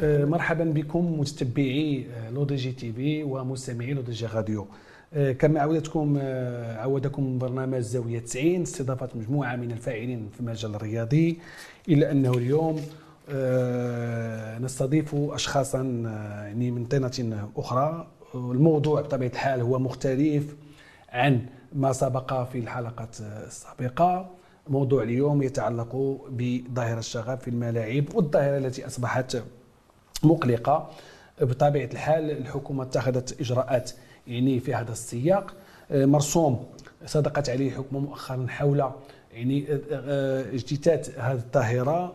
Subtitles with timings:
[0.00, 4.66] آه، مرحبا بكم متتبعي آه، L'ODJ TV ومستمعي L'ODJ Radio.
[5.14, 6.18] آه، كما عودتكم
[6.76, 11.38] عودكم برنامج زاوية 90 استضافة مجموعة من الفاعلين في المجال الرياضي.
[11.88, 12.80] إلا أنه اليوم
[14.64, 15.82] نستضيف أشخاصا
[16.44, 18.06] يعني من طينة أخرى.
[18.34, 20.54] الموضوع بطبيعة الحال هو مختلف
[21.08, 24.30] عن ما سبق في الحلقة السابقة.
[24.68, 29.36] موضوع اليوم يتعلق بظاهرة الشغب في الملاعب والظاهرة التي أصبحت
[30.22, 30.90] مقلقة
[31.40, 33.90] بطبيعة الحال الحكومة اتخذت إجراءات
[34.26, 35.54] يعني في هذا السياق.
[35.90, 36.66] آه، مرسوم
[37.06, 38.90] صدقت عليه الحكومة مؤخرا حول
[39.32, 42.14] يعني آه، آه، اجتثاث هذه الظاهره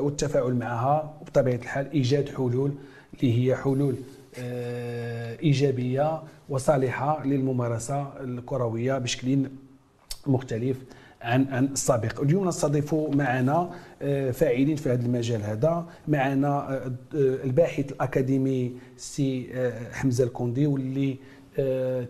[0.00, 2.72] والتفاعل معها وبطبيعة الحال إيجاد حلول
[3.14, 3.96] اللي هي حلول
[5.42, 9.48] إيجابية وصالحة للممارسة الكروية بشكل
[10.26, 10.76] مختلف.
[11.22, 12.20] عن عن السابق.
[12.20, 13.70] اليوم نستضيف معنا
[14.02, 16.92] آه، فاعلين في هذا المجال هذا معنا آه، آه،
[17.44, 19.50] الباحث الأكاديمي سي
[19.92, 21.16] حمزة الكوندي واللي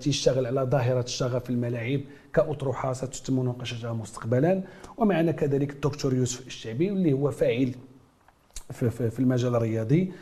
[0.00, 2.00] تيشتغل على ظاهرة الشغب في الملاعب
[2.34, 4.62] كأطروحة ستتم مناقشتها مستقبلا.
[4.97, 7.75] ومعنا كذلك الدكتور يوسف الشعبي واللي هو فاعل
[8.72, 10.12] في, في المجال الرياضي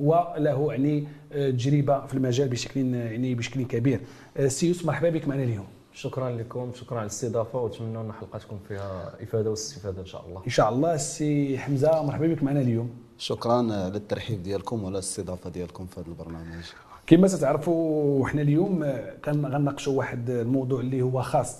[0.00, 4.00] وله يعني تجربة في المجال بشكل يعني بشكل كبير.
[4.46, 5.77] سي يوسف مرحبا بك معنا اليوم.
[5.98, 10.42] شكرا لكم شكرا على الاستضافة ونتمنى أن حلقه تكون فيها إفادة واستفادة إن شاء الله.
[10.44, 12.90] إن شاء الله سي حمزة مرحبا بك معنا اليوم.
[13.18, 16.64] شكرا للترحيب ديالكم ولا الاستضافة ديالكم في هذا البرنامج.
[17.06, 18.84] كما ستعرفوا حنا اليوم
[19.22, 21.56] كان غنناقشوا واحد الموضوع اللي هو خاص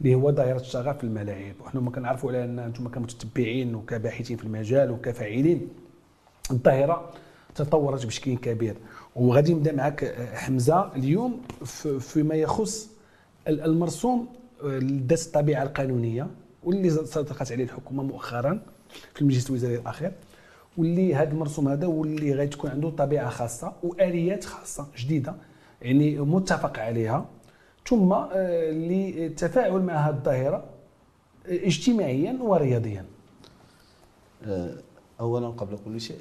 [0.00, 1.54] اللي هو ظاهره الشغف في الملاعب.
[1.60, 5.68] وحنا ما كنعرفوا على أن أنتم كمتتبعين وكباحثين في المجال وكفاعلين.
[6.50, 7.10] الظاهرة
[7.54, 8.76] تطورت بشكل كبير.
[9.16, 11.40] وغادي نبدأ معك حمزة اليوم
[12.00, 12.93] فيما يخص
[13.48, 14.28] المرسوم
[15.08, 16.26] ذات الطبيعة القانونية
[16.64, 18.62] واللي صدقت عليه الحكومة مؤخرا
[19.14, 20.12] في المجلس الوزاري الأخير
[20.78, 25.34] واللي هذا المرسوم هذا واللي غادي تكون عنده طبيعة خاصة وآليات خاصة جديدة
[25.82, 27.26] يعني متفق عليها.
[27.86, 33.04] ثم آه، للتفاعل مع هذه الظاهرة آه، اجتماعيا ورياضيا.
[34.46, 34.74] آه،
[35.20, 36.18] اولا قبل كل شيء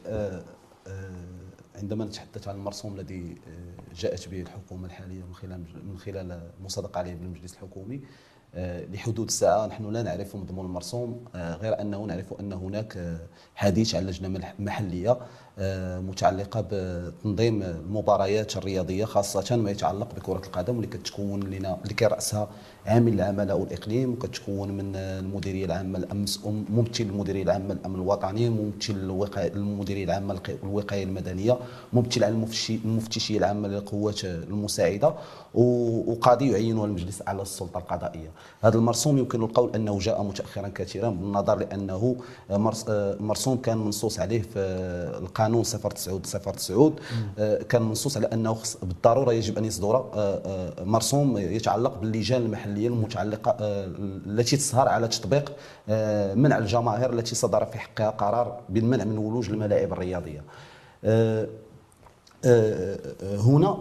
[1.76, 6.98] عندما نتحدث عن المرسوم الذي آه، جاءت به الحكومة الحالية من خلال من خلال المصادقه
[7.00, 8.02] عليه بالمجلس الحكومي
[8.56, 13.18] آه، لحدود الساعة نحن لا نعرف مضمون المرسوم آه، غير أنه نعرف أن هناك
[13.56, 15.18] حديث عن لجنة محلية
[15.58, 22.48] متعلقة بتنظيم المباريات الرياضية خاصة ما يتعلق بكرة القدم اللي كتكون لنا اللي كيراسها
[22.86, 28.94] عامل العمل والاقليم وكتكون من المديرية العامة الأمس ممثل المديرية العامة الأمن الوطني ممثل
[29.38, 31.58] المديرية العامة الوقاية المدنية
[31.94, 32.46] ممثل على
[32.86, 35.14] المفتشية العامة للقوات المساعدة
[35.54, 38.32] وقاضي يعينه المجلس على السلطة القضائية.
[38.62, 42.16] هذا المرسوم يمكن القول أنه جاء متاخرا كثيرا بالنظر لأنه
[43.20, 44.60] مرسوم كان منصوص عليه في
[45.20, 46.94] القانون قانون 09 09
[47.40, 52.88] آه، كان منصوص على أنه بالضرورة يجب أن يصدر آه، آه، مرسوم يتعلق باللجان المحلية
[52.88, 55.52] المتعلقة التي تسهر على تطبيق
[56.36, 60.44] منع الجماهير التي صدر في حقها قرار بالمنع من ولوج الملاعب الرياضية.
[63.24, 63.78] هنا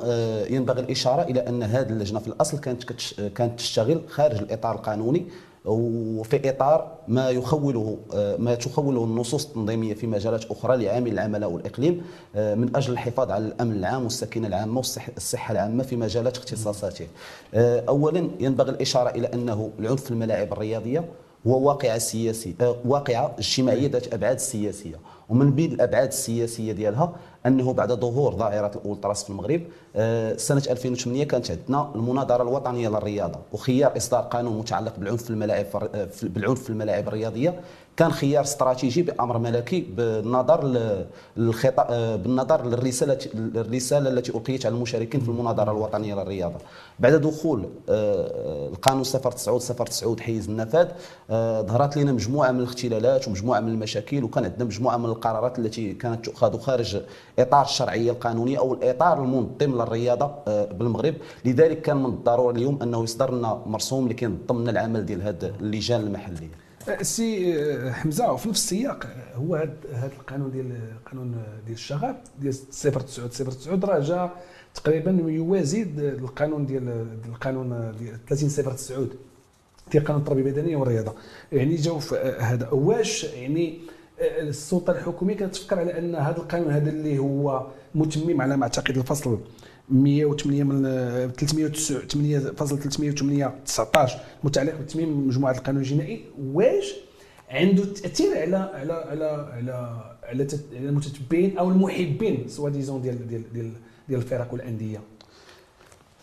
[0.51, 2.93] ينبغي الإشارة إلى أن هذه اللجنة في الأصل كانت
[3.35, 5.27] كانت تشتغل خارج الإطار القانوني
[5.65, 7.97] وفي إطار ما يخوله
[8.39, 12.03] ما تخوله النصوص التنظيمية في مجالات أخرى لعامل العمل والإقليم
[12.35, 17.07] من أجل الحفاظ على الأمن العام والسكينة العامة والصحه العامة في مجالات اختصاصاته.
[17.55, 21.05] اولا ينبغي الإشارة إلى أنه العنف في الملاعب الرياضية
[21.47, 24.97] هو واقعة سياسية واقعة اجتماعية ذات أبعاد سياسية
[25.29, 27.13] ومن بين الأبعاد السياسية ديالها
[27.47, 29.63] أنه بعد ظهور ظاهرة الأولتراس في المغرب
[29.97, 35.67] آه، سنة 2008 كانت عندنا المناظرة الوطنية للرياضة وخيار إصدار قانون متعلق بالعنف في الملاعب
[35.95, 37.61] آه، بالعنف في الملاعب الرياضية.
[38.03, 40.65] كان خيار استراتيجي بأمر ملكي بالنظر
[41.37, 46.59] للخطأ آه، بالنظر للرسالة الرساله التي القيت على المشاركين في المناظرة الوطنية للرياضة.
[46.99, 50.89] بعد دخول القانون 09 09 حيز النفاذ
[51.69, 56.25] ظهرت لنا مجموعة من الاختلالات ومجموعة من المشاكل وكان عندنا مجموعة من القرارات التي كانت
[56.25, 57.01] تؤخذ خارج
[57.39, 61.15] إطار الشرعية القانونية أو الإطار المنظم للرياضة آه، بالمغرب.
[61.45, 65.53] لذلك كان من الضروري اليوم أنه يصدر لنا مرسوم اللي كينظم لنا العمل ديال هذه
[65.61, 69.55] اللجان المحليه أه، سي أه، حمزة وفي نفس السياق هو
[69.93, 74.31] هذا القانون ديال قانون ديال الشغب ديال 09 09 راه جا
[74.75, 79.07] تقريبا يوازي القانون ديال القانون ديال 30 09
[79.93, 81.15] ديال قانون التربية البدنية والرياضة.
[81.53, 82.01] يعني جاو
[82.39, 82.71] هذا.
[82.71, 83.79] واش يعني
[84.21, 89.39] السلطة الحكومية كتفكر على أن هذا القانون هذا اللي هو متمم على ما أعتقد الفصل.
[89.93, 90.83] 108 من
[91.37, 96.25] 308 فصل 308 19 متعلق بتميم مجموعة القانون الجنائي.
[96.55, 96.95] واش
[97.51, 103.29] عنده تأثير على على على على على تت- على المتتبعين أو المحبين سوا ديزون ديال
[103.29, 103.71] ديال ديال
[104.09, 105.01] ديال الفرق والأندية؟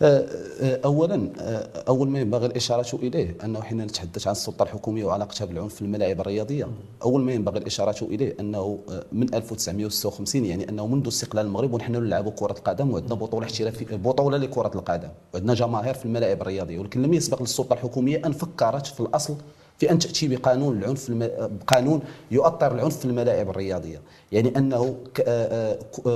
[0.02, 5.74] اولا آه، أول ما ينبغي الإشارة إليه؟ أنه حين نتحدث عن السلطة الحكومية وعلاقتها بالعنف
[5.74, 6.68] في الملاعب الرياضية.
[7.02, 11.92] أول ما ينبغي الإشارة إليه؟ أنه آه، من 1956 يعني أنه منذ استقلال المغرب ونحن
[11.92, 16.78] نلعب كرة القدم وعندنا بطولة احترافيه بطولة لكرة القدم وعندنا جماهير في الملاعب الرياضية.
[16.78, 19.34] ولكن لم يسبق للسلطة الحكومية أن فكرت في الأصل
[19.78, 21.30] في أن تأتي بقانون العنف الم...
[21.60, 22.00] بقانون
[22.30, 24.00] يؤطر العنف في الملاعب الرياضية.
[24.32, 25.20] يعني أنه ك...
[25.20, 26.06] آه، آه، ك-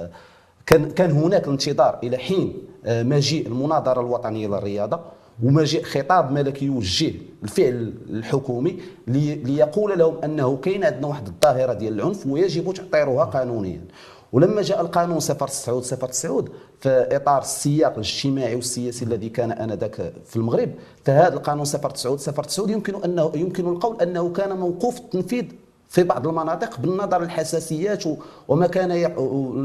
[0.00, 0.10] آه،
[0.66, 2.52] كان كان هناك الانتظار إلى حين
[2.84, 5.00] آه، مجيء المناظرة الوطنية للرياضة
[5.42, 11.92] ومجيء خطاب ملكي يوجه الفعل الحكومي لي- ليقول لهم أنه كاين عندنا واحد الظاهرة ديال
[12.00, 13.80] العنف ويجب تاطيرها قانونيا.
[14.32, 16.44] ولما جاء القانون 09 09
[16.80, 20.70] في إطار السياق الاجتماعي والسياسي الذي كان آنذاك في المغرب
[21.04, 22.16] فهذا القانون 09
[22.46, 25.44] 09 يمكن انه يمكن القول أنه كان موقوف التنفيذ
[25.88, 28.04] في بعض المناطق بالنظر للحساسيات
[28.48, 28.90] وما كان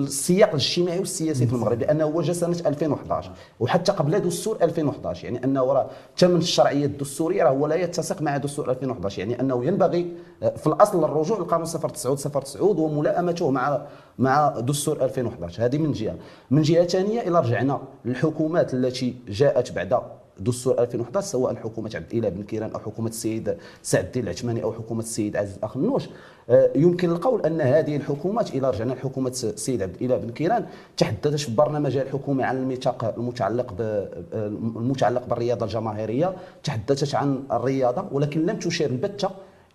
[0.03, 5.43] السياق الاجتماعي والسياسي في المغرب لأنه هو جا سنة 2011 وحتى قبل دستور 2011 يعني
[5.43, 10.13] أنه راه ثمن الشرعية الدستورية راه هو لا يتسق مع دستور 2011 يعني أنه ينبغي
[10.43, 13.81] آه، في الأصل الرجوع للقانون 09 09 وملائمته مع
[14.19, 16.15] مع دستور 2011 هذه من جهة.
[16.51, 19.93] من جهة ثانية إلى رجعنا للحكومات التي جاءت بعد
[20.39, 24.73] دستور 2011 سواء حكومه عبد الإله بن كيران أو حكومة السيد سعد الدين العثماني أو
[24.73, 26.09] حكومة السيد عزيز اخنوش
[26.49, 30.65] آه، يمكن القول أن هذه الحكومات إلى رجعنا لحكومه السيد عبد الإله بن كيران
[30.97, 34.07] تحدثت في برنامجها الحكومي عن الميثاق المتعلق ب-
[34.77, 36.33] المتعلق بالرياضة الجماهيرية
[36.63, 39.29] تحدثت عن الرياضة ولكن لم تشير البتة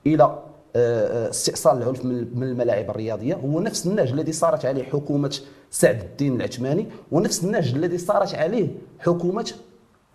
[0.07, 3.35] إلى آه، آه، استئصال العنف من من الملاعب الرياضية.
[3.35, 5.39] هو نفس النهج الذي صارت عليه حكومة
[5.71, 8.69] سعد الدين العثماني ونفس النهج الذي صارت عليه
[8.99, 9.53] حكومة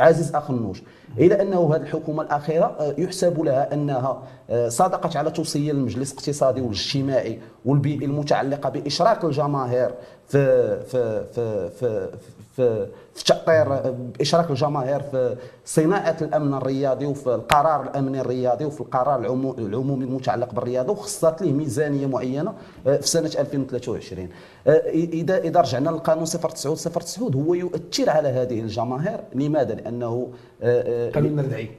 [0.01, 0.83] عزيز اخنوش
[1.17, 6.61] إلى أنه هذه الحكومة الأخيرة آه، يحسب لها أنها آه، صادقت على توصيه المجلس الاقتصادي
[6.61, 9.91] والاجتماعي والبيئي المتعلقه بإشراك الجماهير
[10.27, 12.09] في في في في
[12.55, 15.35] في, في تاطير بإشراك الجماهير في
[15.65, 21.51] صناعة الأمن الرياضي وفي القرار الأمني الرياضي وفي القرار العمو- العمومي المتعلق بالرياضه وخصت له
[21.51, 22.53] ميزانية معينة
[22.87, 24.29] آه، في سنة 2023
[24.67, 29.19] آه، اذا إذا رجعنا للقانون 09 09 هو يؤثر على هذه الجماهير.
[29.35, 30.27] لماذا؟ لأنه
[30.61, 31.69] آه، قانون ردعي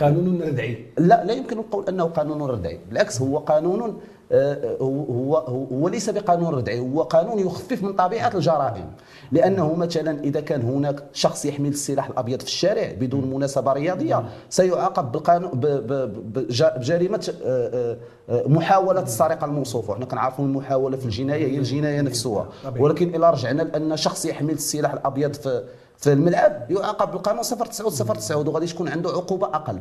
[0.00, 4.00] قانون ردعي لا لا يمكن القول أنه قانون ردعي بالعكس هو قانون
[4.32, 5.36] هو هو
[5.72, 8.86] هو ليس بقانون ردعي هو قانون يخفف من طبيعة الجرائم.
[9.32, 15.12] لأنه مثلا إذا كان هناك شخص يحمل السلاح الأبيض في الشارع بدون مناسبة رياضية سيعاقب
[15.12, 17.96] بالقانون بجريمة آه،
[18.28, 19.94] آه، محاولة السرقة الموصوفة.
[19.94, 22.48] إحنا كنعرفوا المحاولة في الجناية هي الجناية نفسها.
[22.78, 25.62] ولكن إلى رجعنا لأن شخص يحمل السلاح الأبيض في
[25.96, 29.80] في الملعب يعاقب بالقانون 09 09 وغادي تكون عنده عقوبة أقل.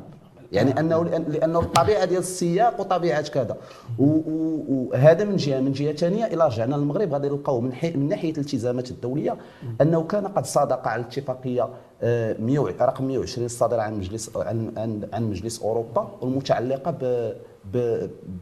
[0.51, 3.57] يعني أنه لأنه الطبيعة ديال السياق وطبيعة كذا.
[3.99, 8.91] وهذا من جهه من جهة ثانية إلى رجعنا للمغرب غادي نلقاو من, من ناحية الالتزامات
[8.91, 9.37] الدولية
[9.81, 11.69] أنه كان قد صادق على الاتفاقية
[12.01, 14.71] آه، 100 رقم 120 الصادره عن مجلس عن
[15.13, 17.33] عن, مجلس أوروبا والمتعلقه ب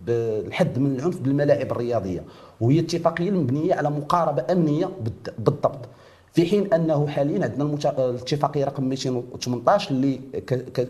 [0.06, 2.24] بالحد من العنف بالملاعب الرياضية.
[2.62, 4.90] وهي اتفاقية مبنية على مقاربة أمنية
[5.38, 5.86] بالضبط.
[6.38, 7.64] في حين أنه حاليا عندنا.
[8.00, 10.20] الاتفاقيه رقم 218 اللي.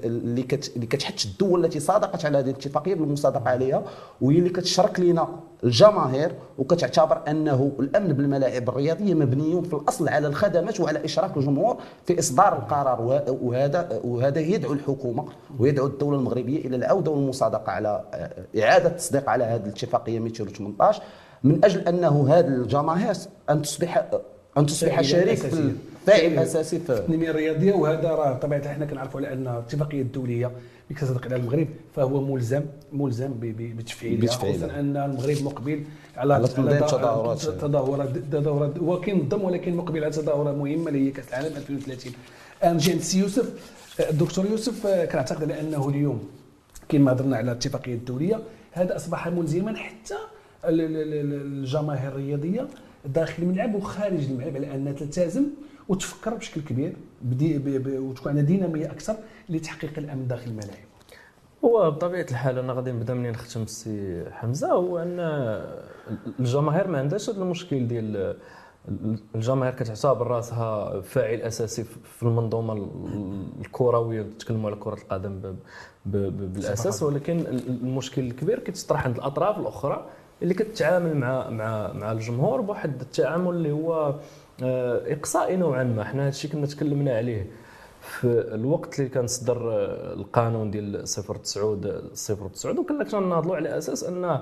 [0.05, 0.75] اللي, كت...
[0.75, 3.83] اللي كتحث الدول التي صادقت على هذه الاتفاقية بالمصادقه عليها
[4.21, 5.27] وهي اللي كتشرك لنا
[5.63, 12.19] الجماهير وكتعتبر أنه الأمن بالملاعب الرياضية مبني في الأصل على الخدمات وعلى إشراك الجمهور في
[12.19, 15.25] إصدار القرار وه- وهذا وهذا يدعو الحكومة
[15.59, 18.03] ويدعو الدولة المغربية إلى العودة والمصادقة على
[18.61, 21.01] إعادة التصديق على هذه الاتفاقية 218
[21.43, 23.15] من أجل أنه هذه الجماهير
[23.49, 24.07] أن تصبح
[24.57, 25.39] أن تصبح شريك.
[25.39, 25.73] في
[26.17, 26.37] شريك.
[26.37, 30.99] أساسي في التنميه الرياضيه وهذا راه بطبيعه الحال حنا كنعرفوا على أن الاتفاقية الدولية اللي
[31.01, 32.61] كتصدق عليها المغرب فهو ملزم
[32.93, 34.19] ملزم بتفعيلها.
[34.31, 35.83] خصوصا أن المغرب مقبل
[36.17, 37.39] على على تظاهرات.
[37.41, 42.13] تظاهرات تظاهرات هو كينظم ولكن مقبل على تظاهره مهمة اللي هي كأس العالم 2030
[42.65, 43.53] نجي عند السي يوسف
[44.09, 46.29] الدكتور يوسف آه، كنعتقد على أنه اليوم
[46.89, 48.39] كما هضرنا على الاتفاقية الدولية
[48.71, 50.15] هذا أصبح ملزما حتى
[50.65, 52.67] ال- ال- ال- الجماهير الرياضية
[53.05, 55.43] داخل الملعب وخارج الملعب على أنها تلتزم
[55.89, 57.57] وتفكر بشكل كبير بدي
[57.99, 59.15] وتكون عندها دينامية أكثر
[59.49, 60.87] لتحقيق الأمن داخل الملاعب.
[61.65, 65.19] هو بطبيعة الحال أنا غادي نبدأ منين ختم السي حمزة هو أن
[66.39, 68.37] الجماهير ما عندهاش هذا المشكل ديال
[69.35, 72.89] الجماهير كتعتبر راسها فاعل أساسي في المنظومة
[73.59, 75.55] الكروية تكلموا على كرة القدم
[76.05, 80.09] بالأساس ولكن المشكل الكبير كيتطرح عند الأطراف الأخرى.
[80.43, 84.15] اللي كتعامل مع مع مع الجمهور بواحد التعامل اللي هو
[84.63, 86.03] آه، إقصائي نوعا ما.
[86.03, 87.47] حنا هادشي كنا تكلمنا عليه
[88.01, 89.57] في الوقت اللي كان صدر
[90.13, 91.37] القانون ديال 09
[92.13, 94.41] 09 وكنا كنناضلوا على أساس أن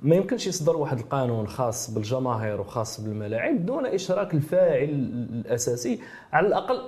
[0.00, 4.88] ما يمكنش يصدر واحد القانون خاص بالجماهير وخاص بالملاعب دون إشراك الفاعل
[5.32, 6.00] الأساسي.
[6.32, 6.80] على الأقل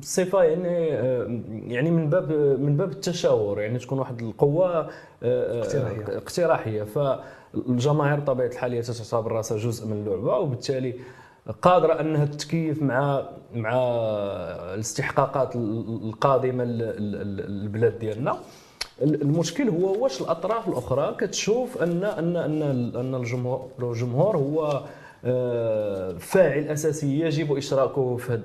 [0.00, 0.88] بصفه يعني
[1.74, 4.90] يعني من باب من باب التشاور يعني تكون واحد القوة
[5.22, 6.16] اقتراحية.
[6.16, 6.82] اقتراحية.
[6.82, 10.94] فالجماهير بطبيعة الحال هي تعتبر راسها جزء من اللعبة وبالتالي
[11.62, 13.74] قادرة أنها تتكيف مع مع
[14.74, 18.38] الاستحقاقات القادمة للبلاد ديالنا.
[19.02, 22.62] المشكل هو واش الأطراف الأخرى كتشوف ان ان أن
[22.96, 24.82] أن الجمهور الجمهور هو
[25.24, 28.42] آه، فاعل أساسي يجب إشراكه في هذه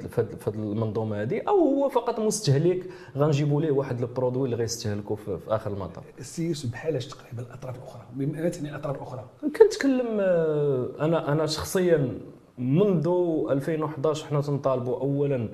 [0.48, 2.84] المنظومة هذه أو هو فقط مستهلك
[3.18, 6.04] غنجيبوا ليه واحد البرودوي اللي غيستهلكوا في, في آخر المطاف.
[6.20, 9.26] السي يوسف بحالاش تقريبا الأطراف الأخرى؟ بما تعني الأطراف الأخرى.
[9.42, 12.20] كنتكلم آه، أنا أنا شخصيا
[12.58, 13.08] منذ
[13.50, 15.50] 2011 حنا تنطالبوا اولا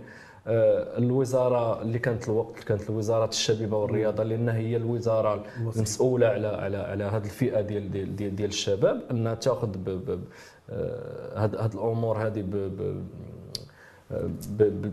[0.47, 5.43] الوزارة اللي كانت الوقت كانت الوزارة الشبيبة والرياضة لأن هي الوزارة
[5.75, 12.17] المسؤولة على على على هذه الفئة ديال ديال, ديال الشباب أنها تأخذ هذه آه، الأمور
[12.27, 12.43] هذه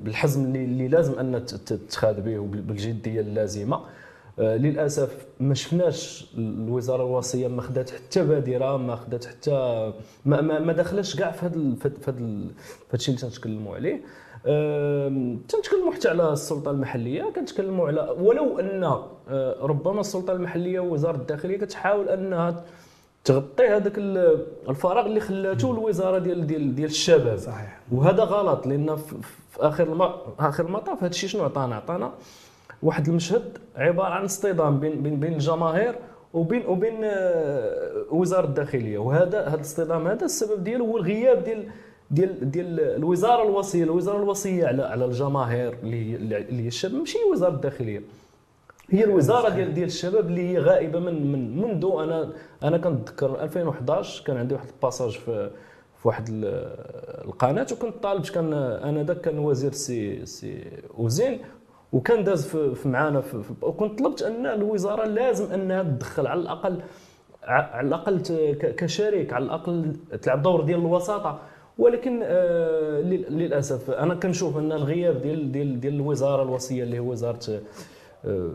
[0.05, 3.81] بالحزم اللي, اللي لازم أن تتخاذ به وبالجديه اللازمة.
[4.39, 9.93] آه، للأسف ما شفناش الوزارة الوصية ما خدات حتى بادرة ما خدات حتى
[10.25, 12.51] ما ما, ما دخلش كاع في هذا في هذا
[12.95, 14.01] الشيء اللي تنتكلموا عليه.
[15.49, 21.59] تنتكلموا حتى على السلطة المحلية كنتكلموا على ولو أن آه، ربما السلطة المحلية ووزارة الداخلية
[21.59, 22.65] كتحاول أنها
[23.25, 23.99] تغطي هذاك
[24.69, 27.39] الفراغ اللي خلاته الوزارة ديال ديال ديال الشباب.
[27.39, 27.81] صحيح.
[27.93, 29.15] وهذا غلط لأن في
[29.59, 30.03] آخر الم...
[30.39, 32.13] آخر المطاف هذا الشيء شنو عطانا؟ عطانا
[32.83, 35.95] واحد المشهد عبارة عن اصطدام بين بين بين الجماهير
[36.35, 38.99] وبين وبين آه، وزارة الداخلية.
[38.99, 41.65] وهذا هذا الاصطدام هذا السبب ديالو هو الغياب ديال
[42.11, 47.55] ديال ديال الوزارة الوصية الوزارة الوصية على على الجماهير اللي اللي هي الشباب ماشي وزاره
[47.55, 48.03] الداخلية.
[48.91, 54.25] هي الوزارة ديال ديال الشباب اللي هي غائبة من من منذ أنا أنا كنتذكر 2011
[54.25, 55.51] كان عندي واحد الباساج في
[56.03, 56.25] في واحد
[57.25, 60.65] القناة وكنت طالب كان أنا ذاك كان وزير سي سي
[60.99, 61.39] اوزين
[61.93, 63.23] وكان داز في معانا
[63.63, 66.81] وكنت طلبت أن الوزارة لازم أنها تدخل على الاقل
[67.45, 68.21] على الأقل
[68.77, 71.39] كشريك على الأقل تلعب دور ديال الوساطة.
[71.79, 73.01] ولكن آه
[73.31, 77.61] للأسف أنا كنشوف أن الغياب ديال ديال ديال الوزارة الوصية اللي هي وزارة
[78.25, 78.51] آه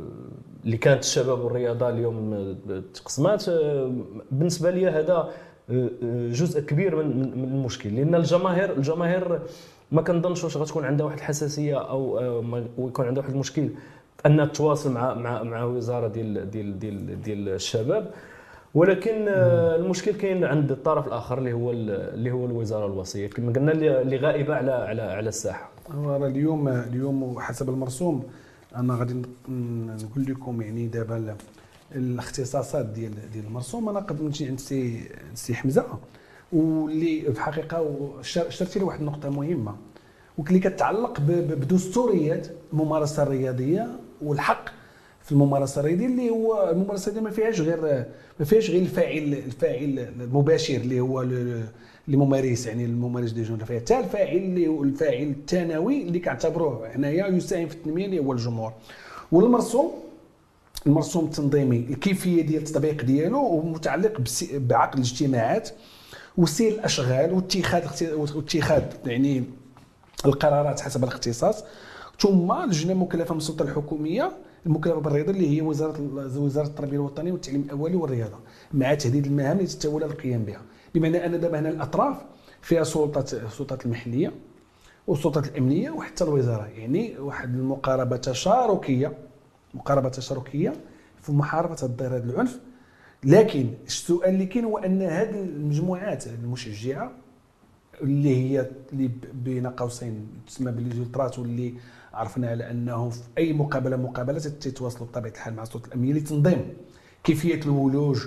[0.66, 2.34] اللي كانت الشباب والرياضة اليوم
[2.70, 3.92] آه، تقسمات آه
[4.32, 5.30] بالنسبة لي هذا
[6.32, 7.96] جزء كبير من من المشكل.
[7.96, 9.40] لأن الجماهير الجماهير
[9.92, 12.20] ما كنظنش واش غتكون عندها واحد الحساسية أو
[12.78, 13.70] يكون عندها واحد المشكل
[14.26, 18.12] انها تتواصل مع مع مع وزارة ديال ديال ديال ديال الشباب.
[18.76, 23.72] ولكن آه، المشكل كاين عند الطرف الآخر اللي هو اللي هو الوزارة الوصيه كما قلنا
[23.72, 25.70] اللي غائبة على على على الساحة.
[25.92, 28.24] اليوم اليوم وحسب المرسوم
[28.76, 29.22] أنا غادي
[30.04, 31.36] نقول لكم يعني دابا
[31.96, 33.90] الاختصاصات ديال ديال المرسوم.
[33.90, 35.86] أنا قد نجي عند سي سي حمزة
[36.54, 37.86] واللي في الحقيقة
[38.22, 39.76] شرتي لي واحد النقطة مهمة.
[40.38, 43.88] واللي كتعلق بدستوريات الممارسه الرياضيه
[44.22, 44.66] والحق
[45.24, 48.06] في الممارسة الرياضية اللي هو الممارسة الرياضيه ما فيهاش غير
[48.40, 51.22] ما فيهاش غير الفاعل الفاعل المباشر اللي هو
[52.08, 53.58] الممارس يعني الممارس des jeunes.
[53.58, 58.34] فيها حتى الفاعل اللي هو الفاعل الثانوي اللي كنعتبروه حنايا يساهم في التنمية اللي هو
[58.34, 58.74] الجمهور.
[59.32, 59.92] والمرسوم
[60.88, 64.22] المرسوم التنظيمي الكيفية ديال التطبيق ديالو متعلق
[64.54, 65.70] بعقد الاجتماعات
[66.38, 69.44] وسير الأشغال واتخاذ واتخاذ يعني
[70.26, 71.64] القرارات حسب الاختصاص.
[72.20, 74.32] ثم اللجنه المكلفه من السلطة الحكومية
[74.66, 76.02] المكلفة بالرياضة اللي هي وزارة
[76.38, 78.38] وزارة التربية الوطنيه والتعليم الأولي والرياضة
[78.74, 80.62] مع تهديد المهام التي تتولى القيام بها.
[80.96, 82.18] بمعنى أن دابا هنا الأطراف
[82.62, 84.32] فيها سلطات السلطات المحلية
[85.08, 86.66] والسلطات الأمنية وحتى الوزارة.
[86.66, 89.14] يعني واحد المقاربة تشاركية
[89.74, 90.74] مقاربة تشاركية
[91.22, 92.60] في محاربة الظاهره العنف.
[93.24, 97.12] لكن السؤال اللي كاين هو أن هذه المجموعات المشجعة
[98.02, 101.74] اللي هي اللي بين قوسين تسمى بالجلترات واللي
[102.16, 106.74] عرفنا على انه في أي مقابلة مقابلة تتواصلوا بطبيعة الحال مع السلطات الامنيه لتنظيم
[107.24, 108.26] كيفية الولوج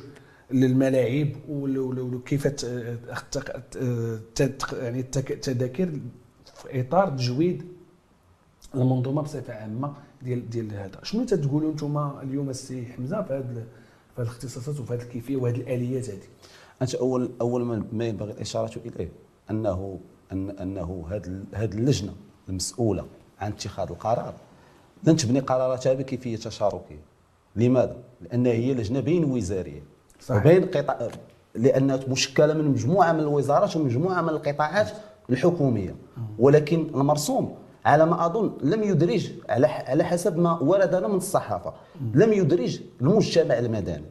[0.51, 2.45] للملاعب وكيف
[4.73, 6.01] يعني التذاكر
[6.55, 7.63] في إطار تجويد
[8.75, 9.93] المنظومة بصفة عامة
[10.23, 11.01] ديال ديال هذا.
[11.03, 13.43] شنو تتقولوا أنتم اليوم السي حمزة في هذا
[14.17, 16.29] في هذه الاختصاصات وفي هذه الكيفية وهذه الآليات هذه
[16.83, 19.13] أنت أول أول ما ينبغي الإشارة إليه
[19.51, 20.01] أنه
[20.33, 22.15] أن أنه هذه هذه اللجنة
[22.49, 23.07] المسؤولة
[23.41, 24.35] عن اتخاذ القرار.
[25.05, 27.01] لن تبني قراراتها بكيفية تشاركيه
[27.57, 29.83] لماذا؟ لأن هي لجنة بين وزارية.
[30.21, 30.47] صحيح.
[30.47, 31.09] وبين قطاع
[31.55, 34.91] لانها مشكلة من مجموعة من الوزارات ومجموعة من القطاعات
[35.31, 35.95] الحكومية.
[36.39, 37.55] ولكن المرسوم
[37.85, 41.73] على ما أظن لم يدرج على على حسب ما ورد لنا من الصحافة.
[42.15, 44.05] لم يدرج المجتمع المدني.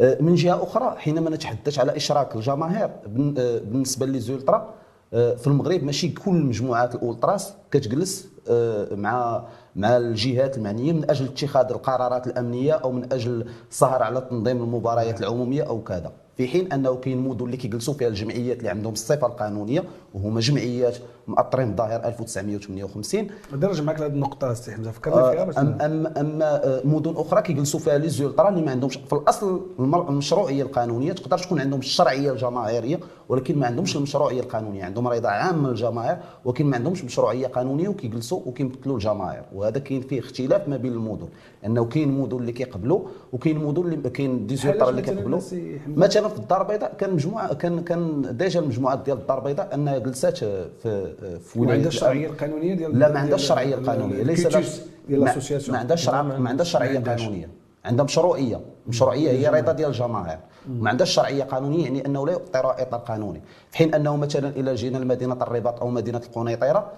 [0.00, 4.74] آه، من جهة أخرى حينما نتحدث على إشراك الجماهير آه، بالنسبة للزولترا آه،
[5.12, 9.44] في المغرب ماشي كل مجموعات الاولتراس كتجلس آه، مع
[9.76, 15.20] مع الجهات المعنية من أجل اتخاذ القرارات الأمنية أو من أجل السهر على تنظيم المباريات
[15.20, 16.12] العمومية أو كذا.
[16.36, 20.96] في حين أنه كاين مدن اللي كيجلسوا فيها الجمعيات اللي عندهم الصفة القانونية وهما جمعيات
[21.26, 26.64] مأطرين بالظهير 1958 درج معك لهذه النقطة سي حمزة فكرنا فيها باش أم أم أما
[26.66, 31.12] آه، مدن أخرى كيجلسوا فيها les ultras اللي ما عندهمش في الأصل المر- المشروعية القانونية
[31.12, 34.84] تقدر تكون عندهم الشرعية الجماهيرية ولكن ما عندهمش المشروعية القانونية.
[34.84, 39.42] عندهم رضا عام من الجماهير ولكن ما عندهمش مشروعية قانونية وكيجلسوا وكيمثلوا الجماهير.
[39.62, 41.28] وهذا كاين فيه اختلاف ما بين المدن.
[41.66, 43.00] أنه كاين مدن اللي كيقبلوا
[43.32, 45.40] وكاين مدن اللي كاين des ultras اللي كيقبلوا؟
[45.88, 50.38] مثلا في الدار البيضاء كان مجموعه كان كان déjà المجموعات ديال الدار البيضاء أنها جلسات
[50.38, 54.62] في في ولايه الشرعيه القانونيه ديال لا ما عندهاش الشرعيه القانونيه ليس ما-
[55.08, 57.20] l'association ما عندهاش شرع ما عندهاش شرعية ما عندهاش.
[57.22, 57.48] قانونية.
[57.84, 60.38] عندها مشروعيه مشروعيه هي رضا ديال الجماهير
[60.68, 63.42] ما عندهاش شرعية قانونية يعني أنه لا يعطي إطار قانوني.
[63.70, 66.90] في حين أنه مثلا إلى جينا لمدينة الرباط أو مدينة القنيطرة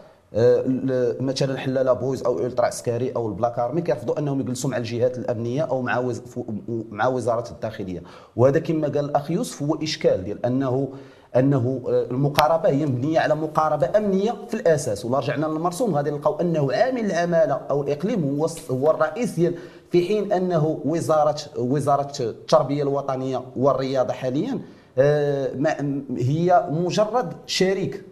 [1.20, 5.18] مثلا حلاله Boys أو Ultras عسكري أو ال Black Army كيرفضوا أنهم يجلسوا مع الجهات
[5.18, 6.22] الأمنية أو مع وز...
[6.68, 8.02] مع وزارة الداخلية.
[8.36, 10.88] وهذا كما قال الأخ يوسف هو إشكال ديال أنه
[11.36, 15.04] أنه آه، المقاربة هي مبنية على مقاربة أمنية في الأساس.
[15.04, 19.54] ولا رجعنا للمرسوم غادي نلقاو أنه عامل العماله أو الإقليم هو هو الرئيس ديال
[19.90, 24.60] في حين أنه وزارة وزارة التربية الوطنية والرياضة حاليا
[24.98, 25.50] آه،
[26.18, 28.04] هي مجرد شريك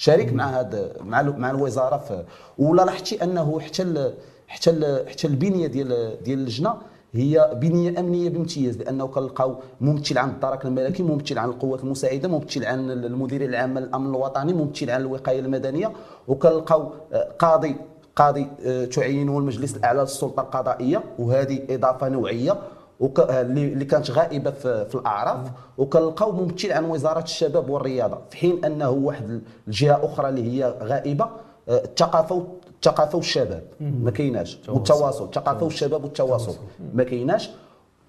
[0.00, 2.24] شريك مع هذا مع مع الوزارة في
[2.58, 4.12] ولا لاحظتي أنه حتى
[4.48, 6.74] حتى حتى البنية ديال ديال اللجنة
[7.12, 12.64] هي بنية أمنية بامتياز لأنه كنلقاو ممثل عن الدرك الملكي ممثل عن القوات المساعدة ممثل
[12.64, 15.92] عن المدير العام للأمن الوطني ممثل عن الوقاية المدنية
[16.28, 17.76] وكنلقاو آه، قاضي
[18.16, 22.58] قاضي آه، تعينه المجلس الأعلى للسلطة القضائية وهذه إضافة نوعية.
[23.02, 28.64] اللي اللي كانت غائبة في, في الأعراف وكنلقاو ممثل عن وزارة الشباب والرياضة في حين
[28.64, 31.24] أنه واحد الجهة أخرى اللي هي غائبة
[31.68, 34.58] آه، الثقافه الثقافه والشباب ما كايناش.
[34.68, 36.54] والتواصل الثقافه والشباب والتواصل
[36.94, 37.50] ما كايناش.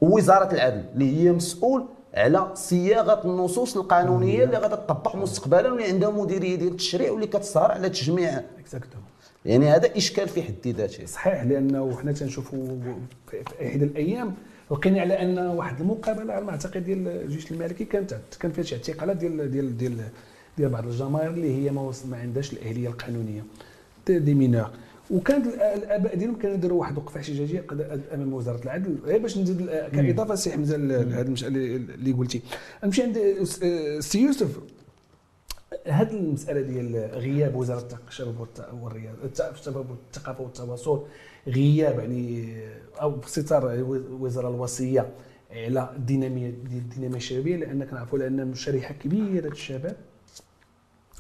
[0.02, 6.10] ووزارة العدل اللي هي مسؤول على صياغة النصوص القانونية اللي غادي تطبق مستقبلا واللي عندها
[6.10, 8.42] مديرية ديال التشريع واللي كتسهر على تجميع.
[9.46, 11.06] يعني هذا إشكال في حد ذاته.
[11.06, 12.68] صحيح لأنه حنا تنشوفوا
[13.28, 14.34] في في إحدى الأيام
[14.72, 18.76] لقينا على أن واحد المقابلة على ما أعتقد ديال الجيش الملكي كانت كان فيها شي
[18.76, 19.98] اعتقالات ديال ديال ديال
[20.58, 23.44] ديال بعض الجماهير اللي هي ما ما عندهاش الأهلية القانونية.
[24.08, 24.70] des mineurs
[25.12, 27.66] وكانت ال- الأباء ديالهم كانوا يديروا واحد الوقفه احتجاجية
[28.14, 32.42] أمام وزارة العدل غير باش نزيد كإضافة سي حمزه لهذه المساله اللي قلتي.
[32.84, 34.60] نمشي عند السي يوسف.
[35.86, 38.48] هذه المسألة ديال غياب وزارة الشباب
[38.82, 41.04] والرياضة الشباب والثقافة والتواصل
[41.48, 42.56] غياب يعني
[43.02, 45.10] أو في اطار الوزاره الوصية
[45.52, 49.96] على الدينامية ديال الدينامية الشبابية لأن كنعرفوا لأن شريحه كبيرة الشباب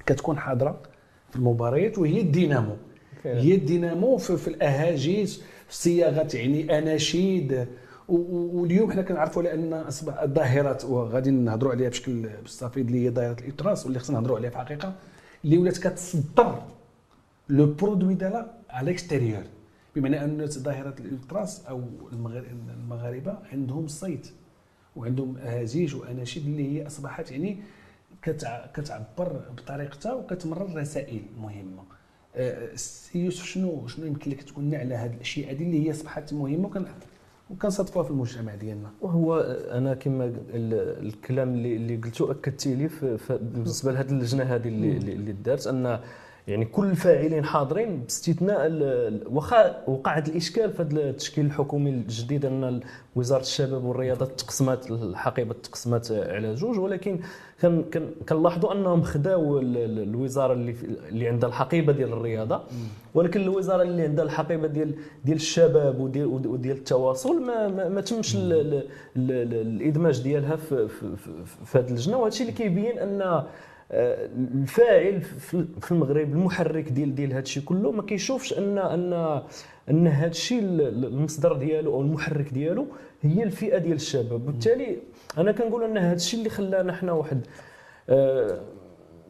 [0.05, 0.81] كتكون حاضرة
[1.29, 2.77] في المباريات وهي الدينامو.
[3.23, 7.67] هي الدينامو في, في الاهاجيس في صياغة يعني أناشيد
[8.15, 13.85] واليوم حنا كنعرفوا لأن أصبح الظاهرات وغادي نهضروا عليها بشكل مستفيض اللي هي ظاهره الالتراس
[13.85, 14.93] واللي خصنا نهضروا عليها في الحقيقة
[15.45, 16.61] اللي ولات كتصدر
[17.49, 19.43] le produit ديالها على l'extérieur
[19.95, 21.81] بمعنى أن ظاهرة الالتراس أو
[22.77, 24.27] المغاربة عندهم صيت
[24.95, 27.57] وعندهم أهازيج وأناشيد اللي هي أصبحت يعني
[28.23, 31.83] كتع- كتعبر بطريقتها وكتمرر رسائل مهمة.
[32.35, 35.91] آه، السي يوسف شنو شنو يمكن لك تقول لنا على هذه الأشياء هذه اللي هي
[35.91, 36.85] أصبحت مهمة وكن
[37.51, 38.89] وكنصادفوها في المجتمع ديالنا.
[39.01, 39.39] وهو
[39.71, 42.89] أنا كما ال- الكلام اللي اللي قلته أكدتي لي
[43.29, 45.99] بالنسبة لهذه اللجنة هذه اللي اللي دارت أن
[46.47, 48.71] يعني كل الفاعلين حاضرين باستثناء
[49.31, 52.79] واخا وقع هذا الاشكال في هذا التشكيل الحكومي الجديد ان
[53.15, 57.19] وزارة الشباب والرياضة تقسمات الحقيبة تقسمات على جوج ولكن
[57.61, 57.83] كان
[58.29, 60.75] كنلاحظوا أنهم خداو ال- ال- الوزارة اللي
[61.09, 62.61] اللي عندها الحقيبة ديال الرياضة
[63.13, 64.93] ولكن الوزارة اللي عندها الحقيبة ديال
[65.25, 68.83] ديال الشباب وديال وديال التواصل ما ما, ما تمش ال- ال-
[69.15, 71.15] ال- ال- الإدماج ديالها في في,
[71.65, 73.43] في, هذه اللجنه وهذا الشيء اللي كيبين أن
[73.93, 75.21] الفاعل
[75.81, 79.41] في المغرب المحرك ديال ديال هذا الشيء كله ما كيشوفش ان ان
[79.89, 82.87] أن هذا الشيء المصدر ديالو أو المحرك ديالو
[83.21, 84.31] هي الفئة ديال الشباب.
[84.31, 84.97] وبالتالي
[85.37, 87.41] أنا كنقول أن هذا الشيء اللي خلانا حنا واحد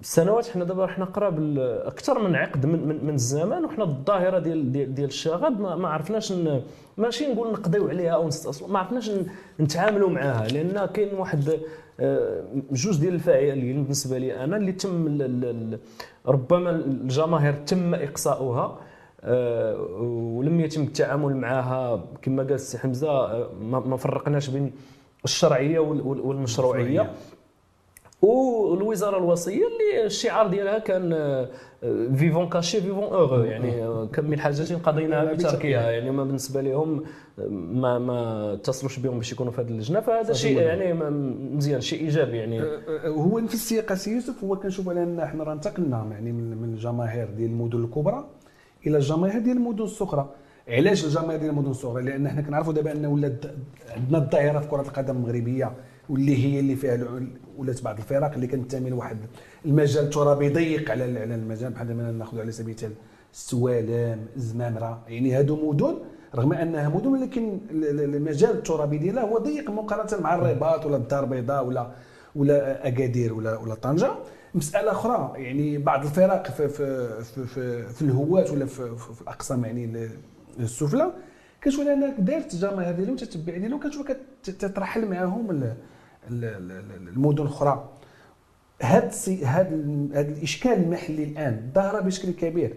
[0.02, 4.40] آه، سنوات حنا دابا حنا قراب أكثر من عقد من, من, من الزمان وحنا الظاهرة
[4.40, 6.34] ديال ديال, ديال الشغب ما, ما عرفناش
[6.98, 9.12] ماشي نقول نقضيو عليها أو نستأصلوا ما عرفناش
[9.60, 11.60] نتعاملوا معها لأن كاين واحد
[12.00, 15.80] آه، جوج ديال الفاعلين بالنسبة لي أنا اللي تم ال-
[16.28, 18.80] ربما الجماهير تم إقصاؤها
[19.24, 24.72] آه، ولم يتم التعامل معها كما قال السي حمزة آه، ما فرقناش بين
[25.26, 27.12] الشرعية وال- وال- والمشروعية.
[28.22, 31.14] والوزاره الوصية اللي الشعار ديالها كان
[32.16, 37.04] vivons cachés vivons heureux يعني آه، كم من حاجة قضيناها بتركها يعني ما بالنسبة لهم
[37.40, 40.94] آه، ما ما اتصلوش بهم باش يكونوا في هذه اللجنة فهذا شيء يعني
[41.56, 42.62] مزيان شيء إيجابي يعني.
[43.06, 46.74] هو في السياق سي يوسف هو كنشوف على أن إحنا راه انتقلنا يعني من من
[46.74, 48.26] الجماهير ديال المدن الكبرى
[48.88, 50.30] إلى الجماهير ديال المدن الصغرى
[50.68, 53.46] علاش الجماهير ديال المدن الصغرى لأن حنا كنعرفوا دابا أن ولات
[53.96, 55.72] عندنا الظاهرة في كرة القدم المغربية.
[56.10, 57.22] واللي هي اللي فيها
[57.58, 59.18] ولات بعض الفرق اللي كتنتمي لواحد
[59.66, 62.94] المجال الترابي ضيق على على المجال بحال مثلا ناخذ على سبيل المثال
[63.34, 65.96] السوالم الزمامرة يعني هادو مدن
[66.36, 70.98] رغم أنها مدن ولكن ال- ال- المجال الترابي ديالها هو ضيق مقارنة مع الرباط ولا
[70.98, 71.92] الدار البيضاء ولا
[72.36, 74.12] ولا أكادير ولا ولا طنجة.
[74.56, 79.66] مسألة أخرى يعني بعض الفرق في في في, في, في الهوات ولا في, في, الأقسام
[79.66, 80.10] يعني ال-
[80.60, 81.12] السفلى
[81.62, 84.12] كتشوف أنك دارت الجماهير ديالو وتتبع ديالو كتشوف
[84.44, 85.64] كترحل معاهم ال-
[86.30, 87.90] ال- ال- ال- المدن الأخرى.
[88.82, 89.12] هذا
[89.46, 89.76] هذا
[90.14, 92.74] هذا الإشكال المحلي الآن ظهر بشكل كبير.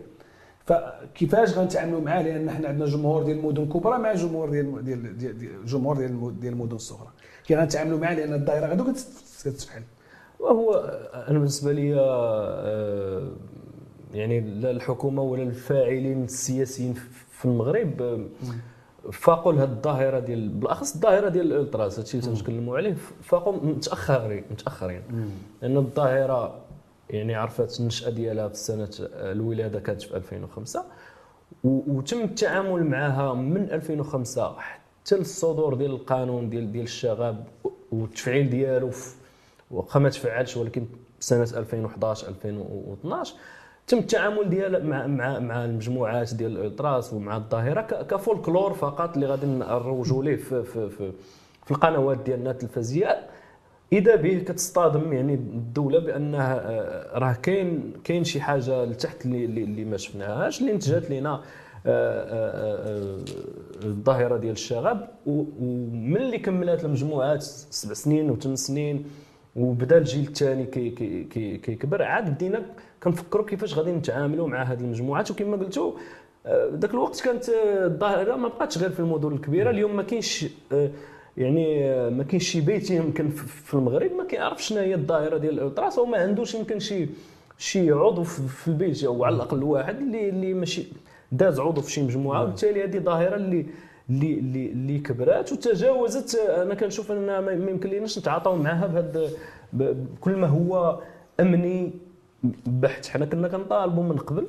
[0.66, 5.66] فكيفاش غنتعاملوا معاه؟ لأن حنا عندنا جمهور ديال المدن الكبرى مع جمهور ديال ديال ديال
[5.66, 7.08] جمهور ديال ديال المدن الصغرى.
[7.46, 9.06] كي غنتعاملوا معاه لأن الدائره غادي كت-
[9.44, 9.82] كتفحل
[10.40, 10.74] وهو
[11.28, 13.28] أنا بالنسبة لي آه،
[14.14, 16.94] يعني لا الحكومة ولا الفاعلين السياسيين
[17.30, 18.20] في المغرب آه،
[19.12, 25.02] فاقوا لهذه الظاهرة ديال بالأخص الظاهرة ديال الألتراس هادشي اللي تنتكلموا عليه فاقوا متأخرين متأخرين.
[25.62, 26.60] لأن الظاهرة
[27.10, 30.84] يعني عرفت النشأة ديالها في سنه الولادة كانت في 2005
[31.64, 37.44] و- وتم التعامل معها من 2005 حتى الصدور ديال القانون ديال ديال الشغب
[37.92, 38.90] والتفعيل ديالو
[39.70, 40.86] واخا ما تفعلش ولكن
[41.20, 43.34] سنة 2011 2012
[43.86, 49.46] تم التعامل ديال مع مع مع المجموعات ديال الالتراس ومع الظاهرة كفولكلور فقط اللي غادي
[49.46, 51.12] نروجوا ليه في في في,
[51.64, 53.26] في القنوات ديالنا التلفزيونية.
[53.92, 59.84] إذا به كتصطدم يعني الدولة بانها آه، راه كاين كاين شي حاجة لتحت اللي, اللي
[59.84, 61.40] ما شفناهاش اللي انتجت لنا آه،
[61.86, 63.18] آه،
[63.84, 65.08] الظاهرة ديال الشغب.
[65.26, 69.04] وملي كملات المجموعات سبع سنين وثمان سنين
[69.56, 72.62] وبدا الجيل الثاني كي كي كي كيكبر عاد بدينا
[73.04, 75.30] كنفكروا كيفاش غادي نتعاملوا مع هذه المجموعات.
[75.30, 75.92] وكما قلتوا
[76.46, 79.70] آه، ذاك الوقت كانت آه، الظاهرة ما بقاتش غير في المدن الكبيرة.
[79.70, 80.90] اليوم ما كاينش آه،
[81.36, 85.98] يعني ما كاينش شي بيت يمكن في المغرب ما كيعرفش شنو هي الظاهرة ديال الالتراس
[85.98, 87.08] وما عندوش يمكن شي
[87.58, 90.86] شي عضو في البيت أو على الأقل واحد اللي اللي ماشي
[91.32, 92.42] داز عضو في شي مجموعة.
[92.42, 93.66] وبالتالي هذه ظاهره اللي
[94.10, 96.34] اللي اللي اللي كبرات وتجاوزت.
[96.34, 99.30] أنا كنشوف ان ما ما يمكن ليناش نتعاطاو معها بهذا
[99.72, 101.00] بكل ما هو
[101.40, 101.92] أمني
[102.66, 104.46] بحت حنا كنا كنطالبوا من قبل.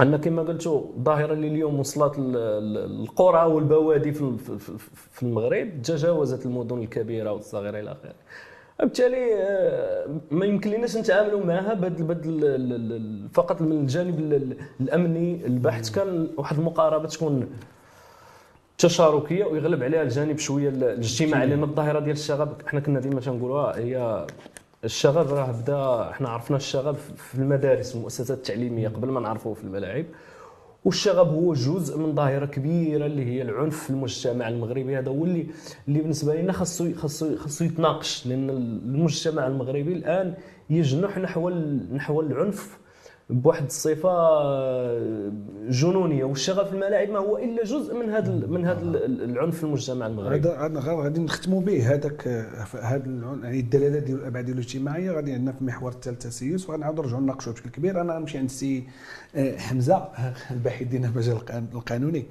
[0.00, 7.80] ان كما قلتوا الظاهره اللي اليوم وصلت القرى والبوادي في المغرب تجاوزت المدن الكبيرة والصغيرة
[7.80, 8.14] إلى آخره.
[8.80, 13.00] بالتالي آه، ما يمكن لناش نتعاملوا معها بهذا
[13.32, 15.46] فقط من الجانب ال- ال- الأمني.
[15.46, 17.46] البحث كان واحد المقاربة تكون
[18.78, 23.78] تشاركية ويغلب عليها الجانب شوية ال- الاجتماعي لأن الظاهرة ديال الشغب حنا كنا ديما تنقولوها
[23.78, 24.26] هي
[24.84, 30.04] الشغب راه بدا حنا عرفنا الشغب في المدارس والمؤسسات التعليمية قبل ما نعرفوه في الملاعب.
[30.84, 34.98] والشغب هو جزء من ظاهرة كبيرة اللي هي العنف في المجتمع المغربي.
[34.98, 35.46] هذا هو اللي
[35.88, 40.34] اللي بالنسبة لنا خاصو خاصو خاصو يتناقش لأن المجتمع المغربي الآن
[40.70, 41.50] يجنح نحو
[41.92, 42.78] نحو العنف
[43.30, 44.14] بواحد الصفة
[45.70, 46.24] جنونية.
[46.24, 50.06] والشغب في الملاعب ما هو إلا جزء من هذا من هذا ال- العنف في المجتمع
[50.06, 50.34] المغربي.
[50.36, 51.94] هذا هذا غا- غادي نختموا به.
[51.94, 52.28] هذاك
[52.82, 56.70] هذا العن- يعني الدلالة ديال الأبعاد الاجتماعية غادي عندنا في المحور الثالث تسيس.
[56.70, 58.00] وغنعاودوا نرجعوا نناقشوا بشكل كبير.
[58.00, 58.84] أنا غنمشي عند السي
[59.36, 60.08] آه، حمزة
[60.50, 62.24] الباحث ديالنا في المجال القان- القانوني.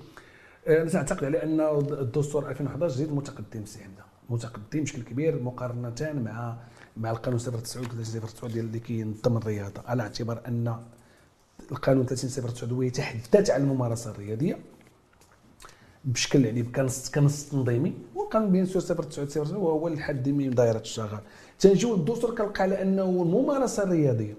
[0.67, 1.59] آه، أنا تعتقد على أن
[1.99, 4.03] الدستور 2011 جديد متقدم سي حمزة.
[4.29, 5.93] متقدم بشكل كبير مقارنه
[6.25, 6.57] مع
[6.97, 9.81] مع القانون 09 3009 ديال اللي كينظم الرياضة.
[9.85, 10.75] على اعتبار أن
[11.71, 14.57] القانون 3009 هو يتحدث عن الممارسة الرياضية
[16.05, 17.93] بشكل يعني كنص كنص تنظيمي.
[18.15, 21.19] وكان بين سور 09 وهو الحد من ظاهرة الشغب
[21.59, 24.35] تنجيو للدستور كنلقى على أنه الممارسة الرياضية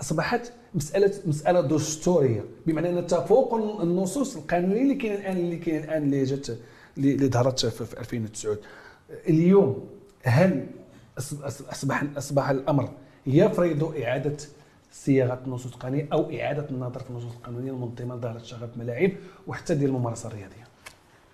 [0.00, 2.44] أصبحت مساله مسألة دستورية.
[2.66, 6.46] بمعنى أن تفوق النصوص القانونية اللي كاين الان اللي كاين الآن اللي جات
[6.98, 8.56] اللي ظهرت في 2009
[9.28, 9.88] اليوم
[10.22, 10.66] هل
[11.20, 12.88] أص- أص- أصبح أصبح الأمر
[13.26, 14.36] يفرض إعادة
[14.92, 19.10] صياغة النصوص القانونيه أو إعادة النظر في النصوص القانونية المنظمه الشغف في الملاعب
[19.46, 20.64] وحتى ديال الممارسة الرياضية.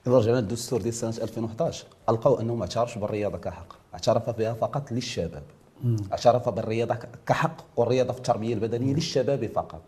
[0.06, 4.92] إذا رجعنا للدستور ديال سنة 2011 القوا أنه ما اعترفش بالرياضة كحق اعترف بها فقط
[4.92, 5.42] للشباب.
[6.12, 9.80] اعترف بالرياضة كحق والرياضة في التربية البدنية للشباب فقط.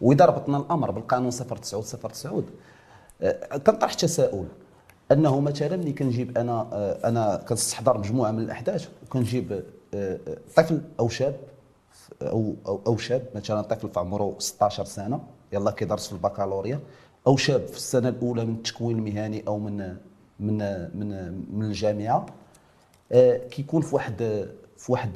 [0.00, 2.42] وإذا ربطنا الأمر بالقانون 09 09
[3.66, 4.46] كنطرح تساؤل.
[5.12, 9.62] أنه مثلا ملي كنجيب أنا آه، أنا كنستحضر مجموعة من الأحداث وكنجيب آه،
[9.94, 10.18] آه،
[10.56, 11.36] طفل أو شاب
[12.22, 15.20] أو أو, أو شاب مثلا طفل في عمره 16 سنة
[15.52, 16.80] يلا كيدرس في البكالوريا
[17.26, 19.96] أو شاب في السنة الأولى من التكوين المهني أو من
[20.40, 20.58] من
[20.94, 22.26] من من الجامعة
[23.50, 25.14] كيكون في واحد في واحد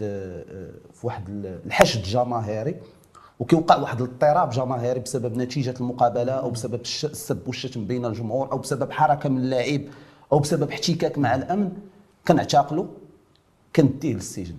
[0.94, 1.28] في واحد
[1.66, 2.74] الحشد جماهيري
[3.40, 8.92] وكيوقع واحد الاضطراب جماهيري بسبب نتيجة المقابلة أو بسبب السب والشتم بين الجمهور أو بسبب
[8.92, 9.80] حركة من اللاعب
[10.32, 11.72] أو بسبب احتكاك مع الأمن
[12.28, 12.86] كنعتقلوا
[13.76, 14.54] كنديه للسجن.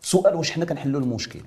[0.00, 1.40] سؤال واش حنا كنحلوا المشكل؟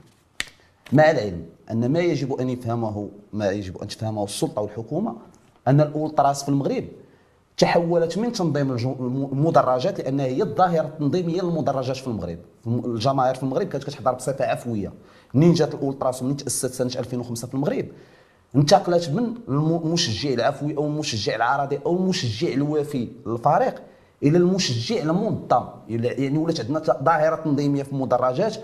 [0.93, 5.15] مع العلم أن ما يجب أن يفهمه ما يجب أن تفهمه السلطة والحكومة
[5.67, 6.85] أن الاولتراس في المغرب
[7.57, 8.71] تحولت من تنظيم
[9.31, 12.37] المدرجات لأنها هي الظاهرة التنظيمية للمدرجات في المغرب.
[12.67, 14.93] الجماهير في المغرب كانت كتحضر بصفة عفوية.
[15.35, 17.85] منين جات الاولتراس ومنين تاسست سنة 2005 في المغرب؟
[18.55, 23.81] انتقلت من المشجع العفوي أو المشجع العرضي أو المشجع الوافي للفريق؟
[24.23, 28.55] إلى المشجع المنظم يعني ولات عندنا ظاهرة تنظيمية في المدرجات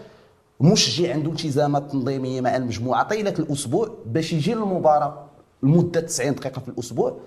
[0.60, 5.25] مشجع عنده التزامات تنظيمية مع المجموعة طيلة الأسبوع باش يجي للمباراة
[5.63, 7.17] لمدة 90 دقيقة في الأسبوع.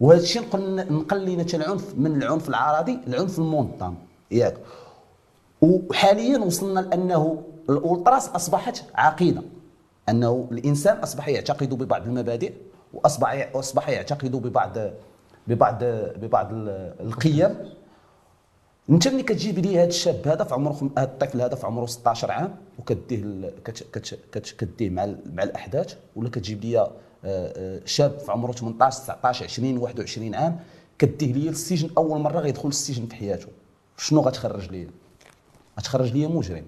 [0.00, 0.42] وهذا الشيء
[0.90, 3.94] نقل لنا العنف من العنف العرضي العنف المنظم
[4.30, 4.56] ياك.
[5.62, 9.42] وحاليا وصلنا لأنه الاولتراس أصبحت عقيدة
[10.08, 12.52] أنه الإنسان أصبح يعتقد ببعض المبادئ
[12.94, 14.78] وأصبح أصبح يعتقد ببعض
[15.46, 15.84] ببعض
[16.16, 16.48] ببعض
[17.00, 17.56] القيم.
[18.90, 22.30] أنت ملي كتجيب لي هذا الشاب هذا في عمره هذا الطفل هذا في عمره 16
[22.30, 23.52] عام وكديه
[24.58, 26.90] كديه مع مع الأحداث ولا كتجيب لي آه،
[27.24, 30.60] آه، شاب في عمره 18 19 20 21 عام
[30.98, 33.48] كديه لي للسجن أول مرة غيدخل للسجن في حياته.
[33.96, 34.88] شنو غتخرج لي
[35.78, 36.64] غتخرج لي مجرم.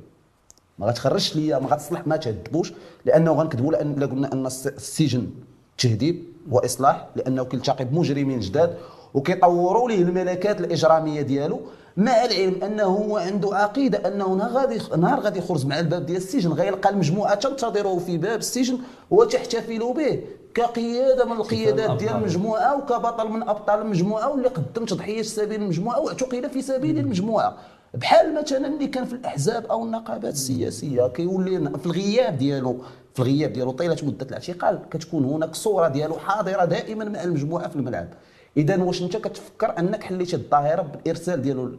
[0.78, 2.72] ما غتخرجش ليا ما غتصلح ما تهذبوش
[3.04, 5.30] لأنه غنكذبوا لأن قلنا أن السجن
[5.78, 8.76] تهذيب وإصلاح لأنه كيلتقي بمجرمين جداد
[9.14, 11.60] وكيطوروا ليه الملكات الإجرامية ديالو
[11.96, 16.16] مع العلم أنه هو عنده عقيدة أنه نهار غادي نهار غادي يخرج مع الباب ديال
[16.16, 18.78] السجن غيلقى المجموعة تنتظره في باب السجن
[19.10, 20.20] وتحتفل به
[20.54, 26.00] كقيادة من القيادات ديال المجموعة وكبطل من أبطال المجموعة واللي قدم تضحية في سبيل المجموعة
[26.00, 27.56] واعتقل في سبيل المجموعة.
[27.94, 32.78] بحال مثلا اللي كان في الأحزاب أو النقابات السياسية كيولي في الغياب ديالو
[33.14, 37.76] في الغياب ديالو طيلة مدة الاعتقال كتكون هناك صورة ديالو حاضرة دائما مع المجموعة في
[37.76, 38.08] الملعب.
[38.56, 41.72] اذا واش أنت كتفكر أنك حليتي الظاهرة بالإرسال ديالو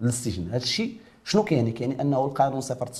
[0.00, 2.90] للسجن هذا الشيء شنو كيعني؟ كيعني أنه القانون 09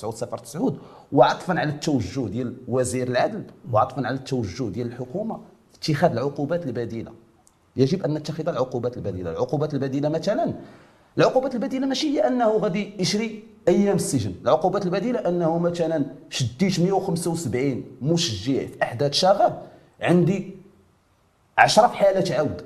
[0.41, 0.75] 09
[1.11, 5.39] وعطفا على التوجه ديال وزير العدل وعطفا على التوجه ديال الحكومة
[5.75, 7.11] اتخاذ العقوبات البديلة.
[7.75, 9.31] يجب أن نتخذ العقوبات البديلة.
[9.31, 10.53] العقوبات البديلة مثلا
[11.17, 14.33] العقوبات البديله ماشي هي انه غادي يشري أيام السجن.
[14.41, 19.61] العقوبات البديله أنه مثلا شديت 175 مشجع في احداث شغب
[20.01, 20.57] عندي
[21.57, 22.61] 10 في حالة عود.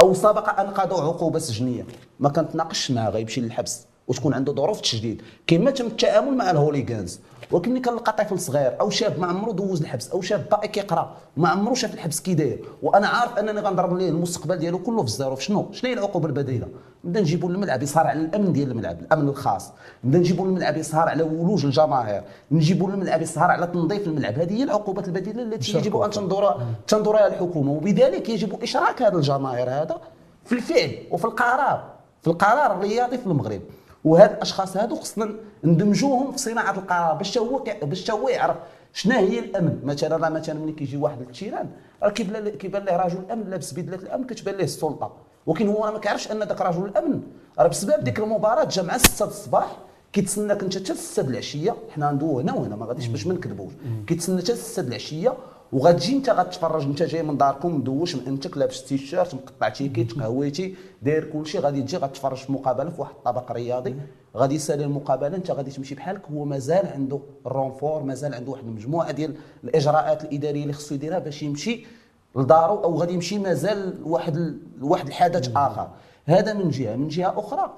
[0.00, 1.86] أو سبق أن قضوا عقوبة سجنية.
[2.20, 3.86] ما كنتناقش معاه غيمشي للحبس.
[4.08, 5.22] وتكون عنده ظروف تشديد.
[5.46, 7.20] كما تم التعامل مع ال hooligans.
[7.50, 11.16] ولكن ملي كنلقى طفل صغير أو شاب ما عمره دوز الحبس أو شاب باقي كيقرا
[11.36, 12.64] ما عمره شاف الحبس كي داير.
[12.82, 16.26] وأنا عارف أنني غنضرب ليه المستقبل ديالو كله في ال zéro شنو؟ شنو هي العقوبة
[16.26, 16.68] البديلة؟
[17.04, 19.72] نبدا نجيبوه الملعب يسهر على الأمن ديال الملعب الأمن الخاص.
[20.04, 22.22] نبدا نجيبوه الملعب يسهر على ولوج الجماهير.
[22.52, 27.26] نجيبوه الملعب يسهر على تنظيف الملعب هذه هي العقوبات البديلة التي يجب أن تنظر تنظرها
[27.26, 27.72] الحكومة.
[27.72, 30.00] وبذلك يجب إشراك هذا الجماهير هذا
[30.44, 31.84] في الفعل وفي القرار
[32.22, 33.60] في القرار الرياضي في المغرب.
[34.04, 35.30] وهاد الأشخاص هادو خصنا
[35.64, 38.56] ندمجوهم في صناعة القرار باش هو باش هو يعرف
[38.92, 39.80] شنو هي الأمن.
[39.84, 41.68] مثلا راه مثلا ملي كيجي واحد للتيران
[42.02, 45.27] راه كيبان كيبان ليه رجل الامن لابس بدلة الأمن كتبان ليه السلطة.
[45.48, 47.20] ولكن هو ما كيعرفش أن ذاك رجل الأمن.
[47.58, 49.76] راه بسبب ديك المباراة جا مع 6 الصباح
[50.12, 51.76] كيتسناك انت حتى 6 العشية.
[51.94, 53.72] حنا ندوه هنا وهنا ما غاديش باش ما نكذبوش.
[54.06, 55.34] كيتسنى حتى 6 العشية.
[55.72, 61.24] وغتجي انت غتفرج انت جاي من داركم مدوش انت لابس تيشيرت مقطع تيكيت قهويتي داير
[61.24, 61.58] كلشي.
[61.58, 63.94] غادي تجي غتفرج في مقابلة في واحد الطبق رياضي.
[64.36, 66.22] غادي يسالي المقابلة انت غادي تمشي بحالك.
[66.32, 69.34] هو مازال عنده الرونفور مازال عنده واحد المجموعة ديال
[69.64, 71.86] الإجراءات الإدارية اللي خصو يديرها باش يمشي.
[72.36, 75.88] لدارو أو غادي يمشي مازال واحد واحد الحدث آخر.
[76.26, 76.96] هذا من جهة.
[76.96, 77.74] من جهة أخرى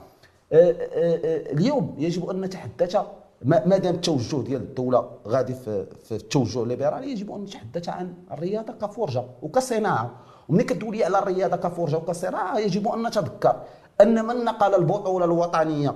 [0.53, 2.97] آه، آه، آه، اليوم يجب أن نتحدث
[3.45, 8.73] ما دام التوجه ديال الدولة غادي في, في التوجه الليبرالي يجب أن نتحدث عن الرياضة
[8.73, 10.11] كفرجة وكصناعة.
[10.49, 13.57] وملي كدولي على الرياضة كفرجة وكصناعة يجب أن نتذكر
[14.01, 15.95] أن من نقل البطولة الوطنية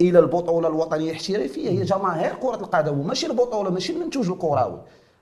[0.00, 3.00] إلى البطولة الوطنية الاحترافية هي جماهير كرة القدم.
[3.00, 4.80] وماشي البطولة ماشي المنتوج الكروي.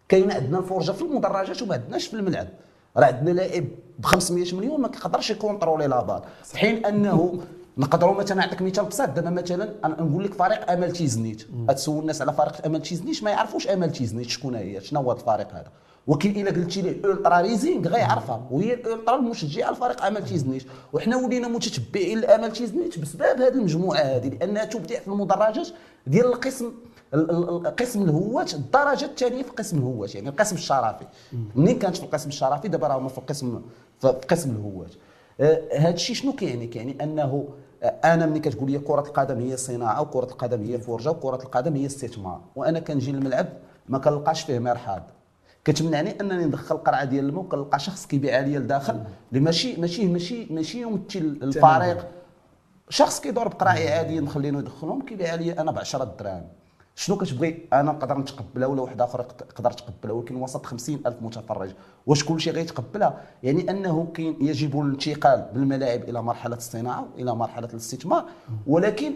[0.09, 2.49] كاين عندنا الفرجة في المدرجات وما عندناش في الملعب.
[2.96, 3.64] راه عندنا لاعب
[3.98, 7.40] ب 500 مليون ما كيقدرش يكونترولي لا بال في حين أنه
[7.78, 12.22] نقدروا مثلا نعطيك مثال بسيط دابا مثلا أنا نقول لك فريق امل تيزنيت تسول الناس
[12.22, 15.66] على فريق امل تيزنيت ما يعرفوش امل تيزنيت شكون هي شنو هو الفريق هذا.
[16.07, 21.48] ولكن إلا قلتي ليه الترا ريزينغ غيعرفها وهي الالترا المشجعة لفريق امل تيزنيت وحنا ولينا
[21.48, 25.68] متتبعين لامل تيزنيت بسبب هذه المجموعة هذه لأنها تبدع في المدرجات
[26.07, 26.93] ديال القسم ال- ال- ال-
[27.81, 31.05] قسم الهوات الدرجة الثانية في قسم الهوات يعني القسم الشرفي.
[31.55, 33.62] منين كانت في القسم الشرفي؟ دابا راهما في القسم
[34.00, 34.90] في قسم الهوات
[35.79, 37.48] هذا الشيء شنو كيعني؟ كيعني أنه
[37.83, 41.77] آه، أنا ملي كتقول لي كرة القدم هي صناعة وكرة القدم هي فرجة وكرة القدم
[41.77, 42.40] هي استثمار.
[42.57, 43.46] وأنا كنجي للملعب
[43.88, 45.03] ما كنلقاش فيه مرحاض.
[45.64, 50.46] كتمنعني أنني ندخل قرعة ديال الماء وكنلقى شخص كيبيعها لي لداخل اللي ماشي ماشي ماشي
[50.50, 52.07] ماشي يمثل الفريق.
[52.88, 56.48] شخص كيدور بقراعي عادي نخلينو يدخلهم كيبيعها لي أنا ب 10 دراهم.
[56.96, 61.16] شنو كتبغي؟ أنا نقدر نتقبلها ولا واحد آخر يقد- يقدر يتقبلها ولكن وسط 50 ألف
[61.22, 61.70] متفرج.
[62.07, 67.68] واش كل شيء غيتقبلها؟ يعني أنه كاين يجب الانتقال بالملاعب إلى مرحلة الصناعة إلى مرحلة
[67.68, 68.24] الاستثمار
[68.66, 69.12] ولكن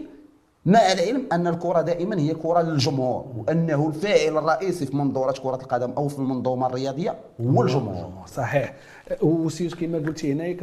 [0.65, 5.91] مع العلم أن الكرة دائما هي كرة للجمهور وأنه الفاعل الرئيسي في منظوره كرة القدم
[5.91, 8.11] أو في المنظومة الرياضية هو الجمهور.
[8.27, 8.73] صحيح.
[9.21, 10.53] وسير كما قلتي هنايا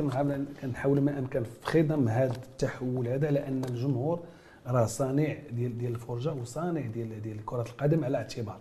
[0.62, 4.20] كنحاول ما أمكن في خضم هذا التحول هذا لأن الجمهور
[4.66, 8.58] راه صانع ديال ديال الفرجة وصانع ديال ديال كرة القدم على اعتبار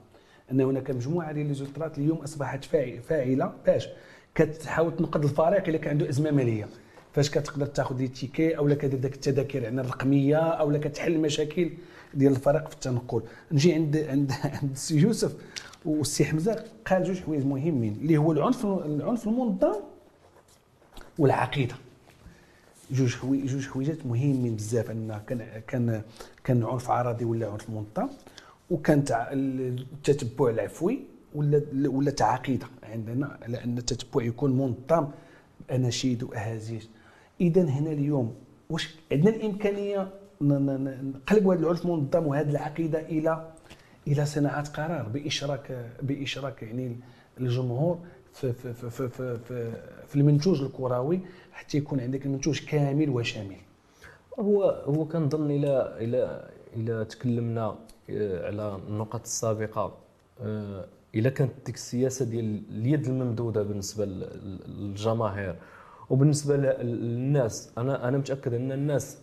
[0.52, 3.54] أن هناك مجموعة ديال les ultras اليوم أصبحت فاعل- فاعلة.
[3.66, 3.88] باش
[4.36, 6.68] كتحاول تنقذ الفريق اللي كان عنده أزمة مالية.
[7.14, 11.70] فاش كتقدر تاخذ les tickets أو كدير داك التذاكر يعني الرقمية أو كتحل المشاكل
[12.14, 13.22] ديال الفريق في التنقل.
[13.52, 15.36] نجي عند عند عند السي يوسف
[15.86, 19.76] والسي حمزة قال جوج حوايج مهمين اللي هو العنف العنف المنظم
[21.20, 21.76] والعقيدة.
[22.92, 26.02] جوج حوي جوج حويجات مهمين بزاف أن كان كان
[26.44, 28.10] كان عنف عرضي ولا عنف منظم
[28.72, 31.00] وكان التتبع العفوي
[31.36, 35.08] ولا ولا تعقيدة عندنا على ان التتبع يكون منظم
[35.72, 36.84] أناشيد وأهازيج.
[37.42, 38.36] إذا هنا اليوم
[38.70, 40.10] واش عندنا الإمكانية
[40.42, 43.52] نقلبوا هذا العنف المنظم وهذه العقيدة إلى
[44.08, 46.96] إلى صناعة قرار باشراك بإشراك يعني
[47.40, 48.00] الجمهور
[48.36, 49.72] في في في في, في, في,
[50.08, 51.20] في المنتوج الكروي
[51.52, 53.56] حتى يكون عندك المنتوج كامل وشامل.
[54.40, 57.76] هو هو كنظن إلى إلى إلى تكلمنا
[58.10, 59.98] آه، على النقط السابقة
[60.42, 65.56] آه، إلى كانت ديك السياسة ديال اليد الممدودة بالنسبة لل- للجماهير.
[66.10, 69.18] وبالنسبة لل- للناس أنا أنا متأكد أن الناس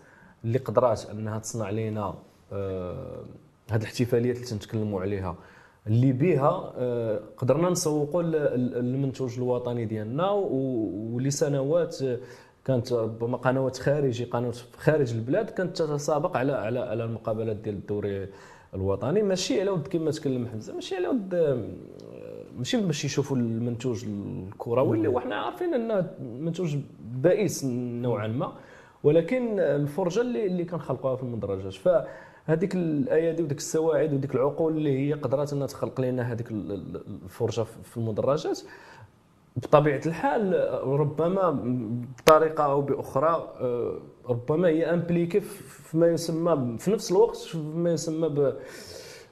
[0.44, 2.14] اللي قدرات أنها تصنع لنا
[2.53, 3.25] آه،
[3.70, 5.37] هذه الاحتفاليات اللي تنتكلموا عليها
[5.86, 8.22] اللي بها آه، قدرنا نسوقوا
[8.56, 12.18] المنتوج الوطني ديالنا ولسنوات آه،
[12.64, 18.28] كانت ربما قنوات خارجي قنوات خارج البلاد كانت تتسابق على على على المقابلات ديال الدوري
[18.74, 19.22] الوطني.
[19.22, 21.64] ماشي على ود كما تكلم حمزة ماشي على ود آه،
[22.58, 26.76] ماشي باش يشوفوا المنتوج الكروي اللي وحنا عارفين انه منتوج
[27.22, 28.52] بائس نوعا ما
[29.04, 31.74] ولكن الفرجة اللي اللي كنخلقوها في المدرجات.
[32.46, 37.02] فهذيك الايادي وديك السواعد وديك العقول اللي هي قدرات إنها تخلق لنا هذيك ال- ال-
[37.24, 38.61] الفرجة في المدرجات.
[39.57, 40.55] بطبيعة الحال
[40.87, 41.50] ربما
[42.18, 48.55] بطريقة أو بأخرى آه، ربما هي امبليكي فيما يسمى في نفس الوقت فيما يسمى ب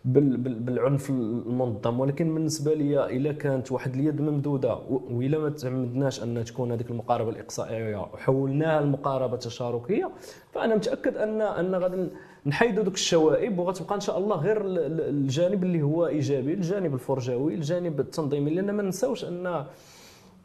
[0.04, 2.00] بالعنف المنظم.
[2.00, 7.30] ولكن بالنسبة لي إلا كانت واحد اليد ممدودة وإلا ما تعمدناش أن تكون هذيك المقاربة
[7.30, 10.10] الإقصائية وحولناها لمقاربة تشاركية
[10.52, 12.08] فأنا متأكد ان أن غادي
[12.46, 16.94] نحيدوا دوك الشوائب وغتبقى إن شاء الله غير ال- ال- الجانب اللي هو إيجابي الجانب
[16.94, 18.50] الفرجوي الجانب التنظيمي.
[18.50, 19.64] لأن ما ننساوش أن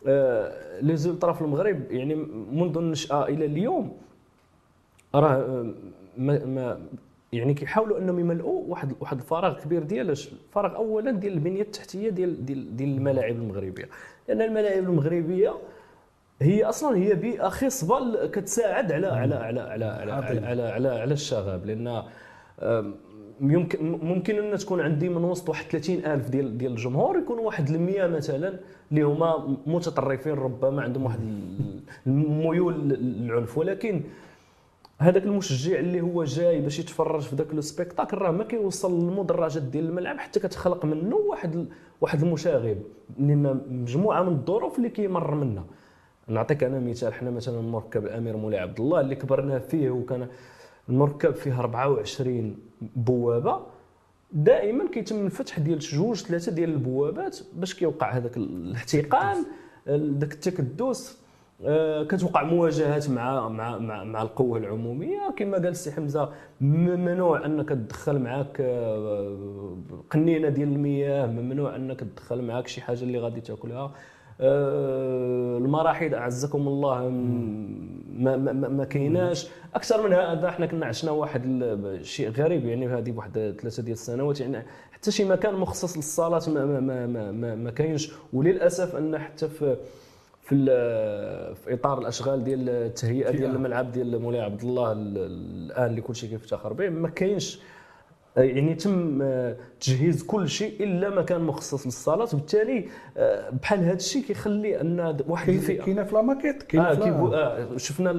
[0.08, 2.16] آه، لي زولترا في المغرب يعني
[2.52, 3.92] منذ النشاه إلى اليوم
[5.16, 5.72] راه آه،
[6.18, 6.80] ما, ما
[7.38, 12.46] يعني كيحاولوا انهم يملؤوا واحد واحد الفراغ كبير ديال الفراغ اولا ديال البنية التحتية ديال
[12.46, 13.90] ديال ديال الملاعب المغربية.
[14.28, 15.54] لأن الملاعب المغربية
[16.42, 21.14] هي أصلا هي بيئه خصبه كتساعد على على على على على على, على, على, على
[21.14, 21.66] الشغب.
[21.66, 22.04] لأن
[23.42, 27.70] يمكن ممكن أن تكون عندي من وسط واحد 30 ألف ديال ديال الجمهور يكون واحد
[27.70, 28.60] المية مثلا
[28.92, 34.02] اللي هما متطرفين ربما عندهم واحد ال- الميول للعنف ولكن
[34.98, 39.64] هذاك المشجع اللي هو جاي باش يتفرج في ذاك le spectacle راه ما كيوصل للمدرجات
[39.64, 41.68] ديال الملعب حتى كتخلق منه واحد
[42.02, 42.78] واحد المشاغب
[43.20, 45.66] لأن مجموعة من الظروف اللي كيمر منها
[46.28, 50.28] نعطيك أنا مثال حنا مثلا المركب الامير مولاي عبد الله اللي كبرنا فيه وكان
[50.90, 53.62] المركب فيه 24 بوابة
[54.32, 59.46] دائما كيتم الفتح ديال جوج ثلاثة ديال البوابات باش كيوقع هذاك الاحتقان
[59.90, 61.25] ذاك التكدس.
[62.10, 65.32] كتوقع مواجهات مع مع مع, مع القوة العمومية.
[65.38, 66.30] كما قال السي حمزة
[66.62, 69.78] ممنوع أنك تدخل معاك آه،
[70.10, 73.92] قنينة ديال المياه ممنوع أنك تدخل معاك شي حاجة اللي غادي تاكلها.
[74.42, 79.48] آه، المراحيض أعزكم الله ما ما, ما, كايناش.
[79.76, 84.42] أكثر من هذا إحنا كنا عشنا واحد الشيء غريب يعني هذه واحد ثلاثة ديال السنوات.
[84.42, 88.12] يعني حتى شي مكان مخصص للصلاة ما ما ما, ما, ما كاينش.
[88.34, 89.78] وللأسف أن حتى في
[90.46, 90.66] في
[91.56, 96.30] في إطار الأشغال ديال التهيئة ديال الملعب ديال مولاي عبد الله الآن اللي كل شيء
[96.30, 97.60] كيفتخر به ما كاينش
[98.38, 99.24] يعني تم
[99.80, 102.86] تجهيز كل شيء إلا مكان مخصص للصلاه وبالتالي
[103.62, 108.14] بحال هذا الشيء كيخلي أن واحد الفئه كاينة في لاماكيت كاينة آه, آه شفنا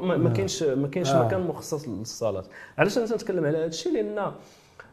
[0.00, 1.26] ما كاينش ما كاينش آه.
[1.26, 2.44] مكان مخصص للصلاه
[2.78, 4.32] علاش أنا تنتكلم على هذا الشيء؟ لأن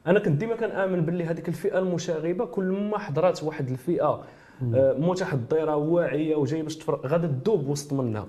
[0.07, 4.23] أنا كنت ديما كنآمن باللي هذيك الفئة المشاغبة كل ما حضرات واحد الفئة آه،
[4.97, 7.05] متحضره واعية وجاية باش تفرج.
[7.05, 8.27] غادا تذوب وسط منها.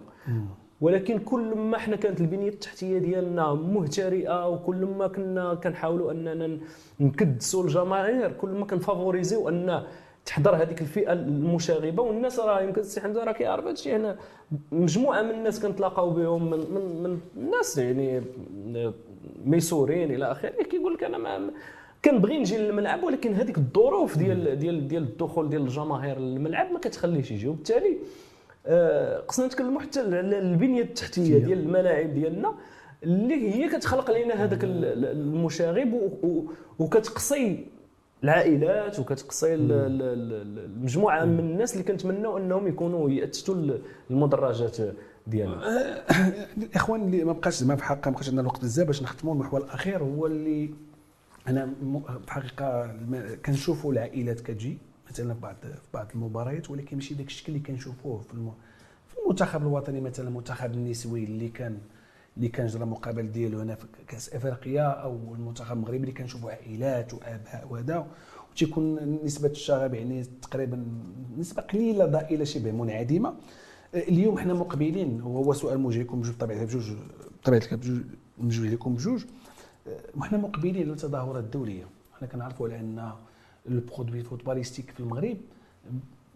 [0.81, 6.59] ولكن كل ما إحنا كانت البنية التحتية ديالنا مهترئة وكل ما كنا كنحاولوا أننا
[7.01, 9.83] نكدسوا الجماهير كل ما كن favoriser يو أن
[10.27, 12.03] تحضر هذيك الفئة المشاغبة.
[12.03, 14.17] والناس راه يمكن السي حمزة راه كيعرف هذا الشيء هنا
[14.73, 18.23] مجموعة من الناس كنتلاقاو بهم من, من, من الناس يعني
[19.45, 20.51] ميسورين إلى آخره.
[20.51, 21.51] كيقول لك أنا ما
[22.07, 27.31] كنبغي نجي للملعب ولكن هذيك الظروف ديال ديال ديال الدخول ديال الجماهير للملعب ما كتخليش
[27.31, 27.51] يجيو.
[27.51, 27.97] وبالتالي
[28.67, 32.55] آه خصنا نتكلموا حتى على البنية التحتية ديال الملاعب ديالنا
[33.03, 36.01] اللي هي كتخلق لنا هذاك المشاغب
[36.79, 37.67] وكتقصي
[38.25, 43.55] العائلات وكتقصي المجموعه من الناس اللي كنتمنوا أنهم يكونوا ياتوا
[44.11, 44.77] المدرجات
[45.27, 45.61] ديالنا.
[46.57, 49.61] الاخوان اللي ما بقاش زعما في حق ما بقاش عندنا الوقت بزاف باش نختموا المحور
[49.61, 50.71] الأخير هو اللي
[51.49, 51.73] أنا
[52.27, 52.97] بحقيقه
[53.47, 54.79] كنشوفوا العائلات كتجي
[55.11, 58.29] مثلا في بعض في بعض المباريات ولكن ماشي داك الشكل اللي كنشوفوه في
[59.09, 61.79] في المنتخب الوطني مثلا المنتخب النسوي اللي كان
[62.37, 67.15] اللي كان جرى مقابل ديالو هنا في كأس إفريقيا أو المنتخب المغربي اللي كنشوفوا عائلات
[67.15, 68.07] وآباء وهذا
[68.53, 70.87] وتيكون نسبة الشغب يعني تقريبا
[71.39, 73.35] نسبة قليلة ضئيلة شبه منعدمة.
[73.95, 76.93] اليوم حنا مقبلين وهو سؤال موجه لكم بجوج بطبيعة بجوج
[77.43, 78.05] بطبيعة الحال
[78.39, 79.25] موجه لكم بجوج.
[80.17, 81.85] وحنا مقبلين للتظاهرات الدولية.
[82.19, 83.13] حنا كنعرفوا على أن
[83.69, 85.37] ال produit footballistique في المغرب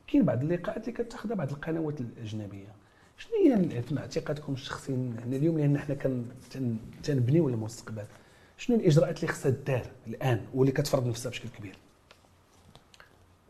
[0.06, 2.68] كاين بعض اللقاءات اللي كتاخذها بعض القنوات الأجنبية.
[3.18, 5.96] شنو هي في اعتقادكم الشخصي هنا اليوم لأن حنا
[7.06, 8.04] كنبنيو المستقبل
[8.56, 11.74] شنو الإجراءات اللي خصها تدار الآن واللي كتفرض نفسها بشكل كبير؟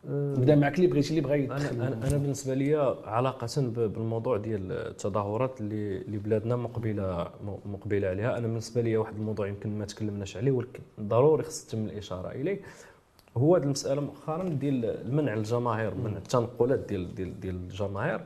[0.09, 1.71] نبدا معك اللي بغيتي اللي بغى أنا
[2.09, 3.47] أنا, بالنسبة لي علاقة
[3.77, 7.31] بالموضوع ديال التظاهرات اللي اللي بلادنا مقبله
[7.67, 8.39] مقبلة عليها.
[8.39, 12.61] أنا بالنسبة لي واحد الموضوع يمكن ما تكلمناش عليه ولكن ضروري خص تتم الإشارة إليه.
[13.37, 18.21] هو هذه المسألة مؤخرا ديال المنع الجماهير منع التنقلات ديال ديال ديال الجماهير.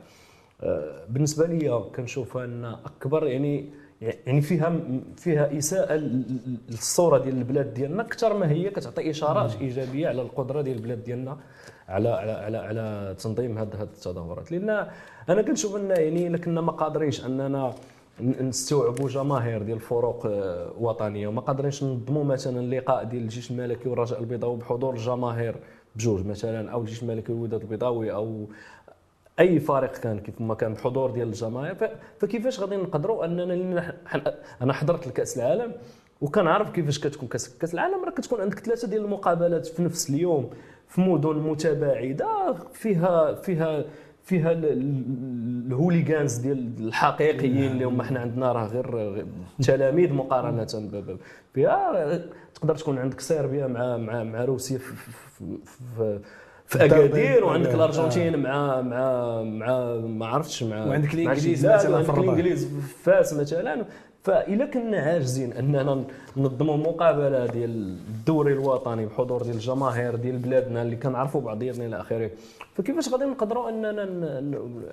[0.61, 3.69] آه، بالنسبة لي كنشوف أن أكبر يعني
[4.01, 4.79] يعني فيها
[5.17, 5.93] فيها إساءة
[6.69, 11.37] للصورة ديال البلاد ديالنا أكثر ما هي كتعطي إشارات إيجابية على القدرة ديال البلاد ديالنا
[11.87, 14.51] على على على على تنظيم هذه التظاهرات.
[14.51, 14.87] لأن
[15.29, 17.73] أنا كنشوف أن يعني إلا كنا ما قادرينش أننا
[18.21, 24.19] نستوعبوا جماهير ديال الفروق آه، وطنية وما قادرينش ننظموا مثلا لقاء ديال الجيش الملكي والرجاء
[24.19, 25.55] البيضاوي بحضور الجماهير
[25.95, 28.47] بجوج مثلا أو الجيش الملكي والوداد البيضاوي أو
[29.39, 31.75] أي فريق كان كيف ما كان بحضور ديال الجماهير
[32.19, 33.93] فكيفاش غادي نقدروا أننا
[34.61, 35.71] أنا حضرت لكاس العالم
[36.21, 40.49] وكنعرف كيفاش كتكون كاس كأس العالم راه كتكون عندك ثلاثة ديال المقابلات في نفس اليوم
[40.87, 43.85] في مدن متباعدة فيها فيها
[44.23, 49.25] فيها الهوليغانز ديال الحقيقيين اللي هما حنا عندنا راه غير
[49.63, 50.67] تلاميذ مقارنة
[51.55, 52.25] بها.
[52.55, 55.57] تقدر تكون عندك صربيا مع مع مع روسيا في, في, في
[55.95, 56.19] في
[56.75, 63.03] أكادير وعندك الأرجنتين مع مع مع ما عرفتش مع وعندك الإنجليز مثلا في الإنجليز في
[63.03, 63.85] فاس مثلا.
[64.23, 66.03] فاذا كنا عاجزين أننا
[66.37, 67.69] ننظموا مقابله ديال
[68.09, 72.29] الدوري الوطني بحضور ديال الجماهير ديال بلادنا اللي كنعرفوا بعضياتنا إلى آخره.
[72.73, 74.03] فكيفاش غادي نقدروا أننا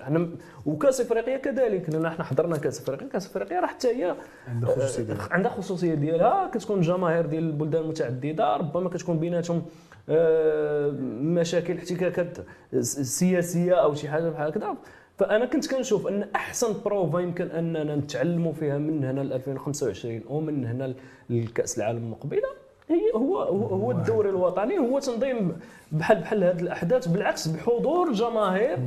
[0.03, 0.29] حنا
[0.65, 3.07] وكأس إفريقيا كذلك لأن إحنا حضرنا كأس إفريقيا.
[3.07, 4.15] كأس إفريقيا راه حتى هي
[4.47, 5.27] عندها خصوصية ديالها.
[5.31, 6.49] عندها خصوصية ديالها.
[6.53, 9.61] كتكون الجماهير ديال البلدان المتعددة ربما كتكون بيناتهم آه،
[10.09, 12.37] مشاكل احتكاكات
[12.81, 14.75] سياسية أو شي حاجة بحال هكذا.
[15.17, 20.65] فأنا كنت كنشوف أن أحسن بروفا يمكن أننا نتعلموا فيها من هنا ل 2025 ومن
[20.65, 20.93] هنا
[21.29, 22.47] لكأس العالم المقبلة.
[22.89, 25.55] هي هو هو الدوري الوطني هو تنظيم
[25.91, 28.77] بحال بحال هذه الأحداث بالعكس بحضور الجماهير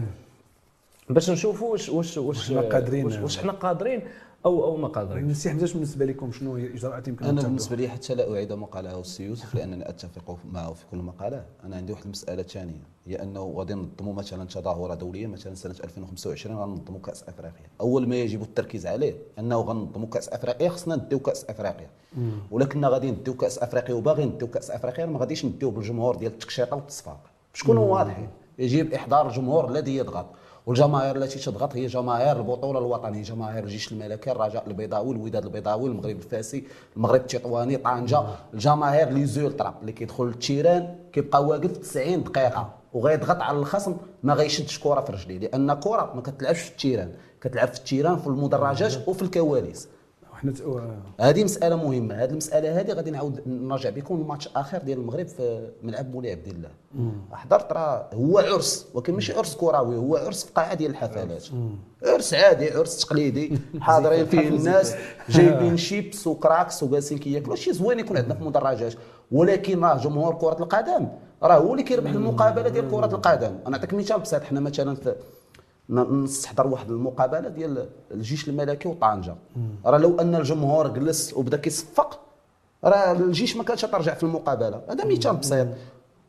[1.10, 4.02] باش نشوفوا واش واش واش قادرين واش, واش حنا قادرين.
[4.46, 7.76] أو أو ما قادرينش السي حمزه بالنسبة لكم شنو هي الاجراءات يمكن أن أنا؟ بالنسبة
[7.76, 11.44] لي حتى لا أعيد ما قاله السي يوسف لأنني أتفق معه في كل ما قاله.
[11.64, 16.58] أنا عندي واحد المسألة ثانية هي أنه غادي ننظموا مثلا تظاهرة دولية مثلا سنة 2025
[16.58, 17.66] غننظموا كأس أفريقيا.
[17.80, 21.90] أول ما يجب التركيز عليه أنه غننظموا كأس أفريقيا خصنا نديو كأس أفريقيا.
[22.50, 26.76] ولكن غادي نديو كأس أفريقيا وباغي نديو كأس أفريقيا ما غاديش نديو بالجمهور ديال التكشيطه
[26.76, 27.20] والتصفاق.
[27.54, 28.28] نكونوا واضحين؟
[28.58, 30.26] يجب إحضار الجمهور الذي يضغط
[30.66, 36.16] والجماهير التي تضغط هي جماهير البطولة الوطنية جماهير الجيش الملكي الرجاء البيضاوي الوداد البيضاوي المغرب
[36.16, 36.64] الفاسي
[36.96, 38.22] المغرب التطواني طنجة
[38.54, 44.34] الجماهير les ultras اللي كيدخل لل terrain كيبقى واقف 90 دقيقة وغيضغط على الخصم ما
[44.34, 47.12] غيشدش كرة في رجليه لأن كرة ما كتلعبش في ال terrain.
[47.40, 49.88] كتلعب في ال terrain في المدرجات وفي الكواليس.
[50.36, 50.52] وحنا
[51.20, 55.70] هذه مسألة مهمة، هذه المسألة هذه غادي نعاود نرجع بكم الماتش الأخير ديال المغرب في
[55.82, 56.68] ملعب مولاي عبد الله.
[57.32, 61.44] حضرت راه هو عرس ولكن ماشي عرس كروي هو عرس في قاعة ديال الحفلات.
[62.02, 62.34] عرس.
[62.34, 64.94] عادي عرس تقليدي حاضرين فيه الناس
[65.28, 68.94] جايبين شيبس وكراكس وجالسين كياكلوا شي زوين يكون عندنا في المدرجات.
[69.32, 71.08] ولكن راه جمهور كرة القدم
[71.42, 75.14] راه هو اللي كيربح المقابلة ديال كرة القدم، أنا نعطيك مثال بسيط حنا مثلا في
[75.90, 79.34] نستحضر واحد المقابلة ديال الجيش الملكي وطنجة.
[79.86, 82.20] راه لو أن الجمهور جلس وبدا كيصفق
[82.84, 84.80] راه الجيش ما كانش ترجع في المقابلة.
[84.90, 85.66] هذا مثال بسيط.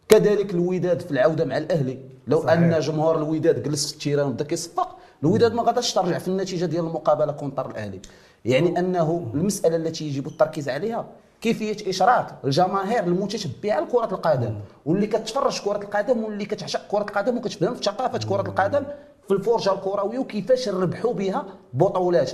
[0.09, 1.99] كذلك الوداد في العودة مع الأهلي.
[2.27, 2.51] لو صحيح.
[2.51, 6.65] أن جمهور الوداد جلس في ال terrain وبدا كيصفق الوداد ما غاداش ترجع في النتيجة
[6.65, 7.99] ديال المقابلة contre الأهلي.
[8.45, 11.05] يعني أنه المسألة التي يجب التركيز عليها
[11.41, 14.55] كيفية إشراك الجماهير المتشبعة لكرة القدم.
[14.85, 18.83] واللي كتفرج كرة القدم واللي كتعشق كرة القدم وكتفهم في ثقافة كرة القدم
[19.27, 22.31] في الفرجة الكروية وكيفاش نربحوا بها بطولات.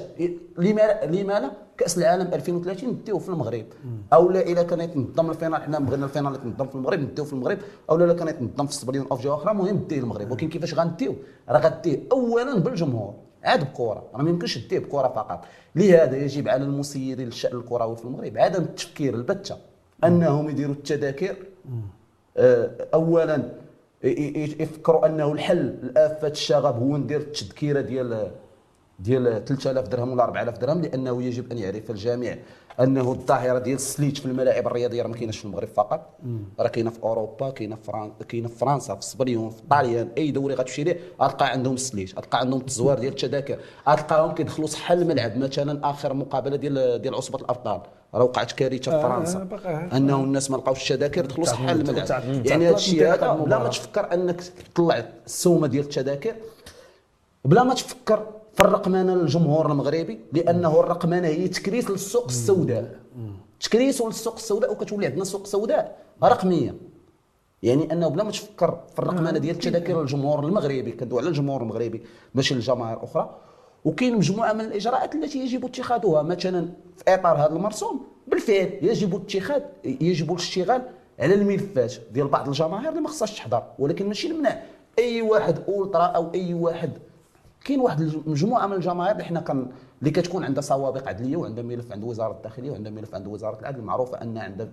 [0.58, 3.66] لما لا؟ كأس العالم 2030 نديوه في المغرب.
[4.14, 7.28] أو لا إلا كان يتنظم ال finale حنا بغينا ال finale يتنظم في المغرب نديوه
[7.28, 7.58] في المغرب.
[7.90, 10.74] أو لا كان يتنظم في السبنيول أو في جهه أخرى المهم ديه المغرب ولكن كيفاش
[10.74, 11.16] غنديوه
[11.50, 13.14] راه غديه اولا بالجمهور
[13.44, 14.04] عاد بكرة.
[14.14, 15.46] راه ما يمكنش ديه بكرة فقط.
[15.76, 19.56] لهذا يجب على المسيرين للشأن الكروي في المغرب عدم التفكير البتة.
[20.04, 21.36] أنهم يديروا التذاكر.
[22.38, 23.50] آه، اولا
[24.04, 28.32] يفكروا أنه الحل لآفة الشغب هو ندير التذكيرة ديال
[29.00, 32.38] ديال 3000 درهم ولا 4000 درهم لأنه يجب أن يعرف الجميع
[32.80, 36.10] أنه الظاهرة ديال السليت في الملاعب الرياضية ما كايناش في المغرب فقط.
[36.60, 40.54] راه كاينة في أوروبا كاينة في كاينة في فرنسا في سبنيول في طاليان أي دوري
[40.56, 43.58] غتمشي ليه غتلقى عندهم السليت غتلقى عندهم التزوار ديال التذاكر
[43.90, 47.82] غتلقاهم كيدخلوا صحه الملعب مثلا آخر مقابلة ديال ديال عصبة الأبطال.
[48.16, 49.40] راه وقعت كارثة في آه، فرنسا.
[49.40, 52.24] باقي- أنه الناس ما لقاوش التذاكر دخلوا صحه الملعب.
[52.46, 53.68] يعني هذا الشيء هذا بلا ما.
[53.70, 54.42] تفكر أنك
[54.74, 56.36] تطلع السومة ديال التذاكر
[57.46, 62.96] بلا ما تفكر في الرقمنه للجمهور المغربي لأنه الرقمنه هي تكريس للسوق السوداء.
[63.62, 66.76] تكريس للسوق السوداء وكتولي عندنا سوق سوداء رقمية.
[67.64, 72.04] يعني أنه بلا ما تفكر في الرقمنه ديال التذاكر للجمهور المغربي كندوي على الجمهور المغربي
[72.36, 73.36] ماشي للجماهير الاخرى
[73.86, 76.22] وكاين مجموعة من الإجراءات التي يجب اتخاذها.
[76.22, 80.82] مثلا في إطار هذا المرسوم بالفعل يجب اتخاذ يجب الاشتغال
[81.20, 83.64] على الملفات ديال بعض الجماهير اللي ما خصهاش تحضر.
[83.80, 84.60] ولكن ماشي المنع
[85.00, 86.92] أي واحد أولترا أو أي واحد
[87.66, 89.68] كاين واحد المجموعه من الجماهير اللي حنا كان
[90.00, 93.82] اللي كتكون عندها سوابق عدلية وعندها ملف عند وزارة الداخلية وعندها ملف عند وزارة العدل
[93.82, 94.68] معروفه ان عندها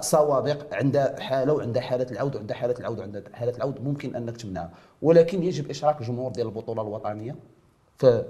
[0.00, 4.70] سوابق عندها حالة وعندها حالة العود وعندها حالة العود وعندها حالة العود ممكن أنك تمنعها.
[5.02, 7.36] ولكن يجب إشراك الجمهور ديال البطولة الوطنية.
[8.02, 8.24] في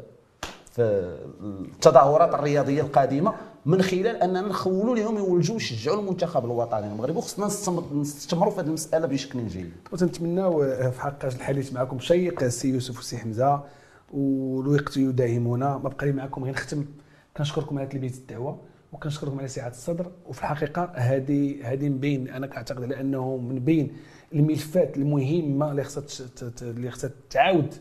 [0.71, 3.35] في التظاهرات الرياضية القادمه
[3.67, 7.19] من خلال أننا نخولوا لهم يولجوا يشجعوا المنتخب الوطني المغربي.
[7.19, 9.73] وخصنا نستمر- نستمروا في هذه المسألة بشكل جيد.
[9.93, 13.61] وتنتمناو آه، في حق الحديث معكم شيق السي يوسف والسي حمزة.
[14.15, 16.85] والوقت يداهمنا ما بقى لي معكم غير نختم.
[17.37, 18.59] كنشكركم على تلبية الدعوة
[18.93, 20.11] وكنشكركم على سعة الصدر.
[20.29, 22.29] وفي الحقيقة هذه هذه من بين.
[22.29, 23.93] أنا كنعتقد على أنه من بين
[24.35, 26.27] الملفات المهمة اللي خصها
[26.63, 27.75] اللي خصها تعاود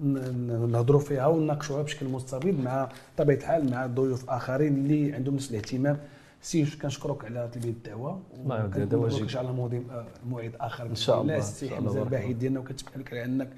[0.00, 5.98] نهضروا فيها ونناقشوها بشكل مستفيض مع طبيعة الحال مع ضيوف آخرين اللي عندهم نفس الاهتمام.
[6.42, 8.20] سي كنشكرك على تلبيه الدعوة.
[8.42, 9.22] الله يعاود هذا واجب.
[9.22, 9.82] إن شاء الله موعد
[10.28, 12.30] موعد اخر إن شاء الله، السي حمزة الباحث.
[12.36, 13.48] ديالنا وكنتمنى لك على إنك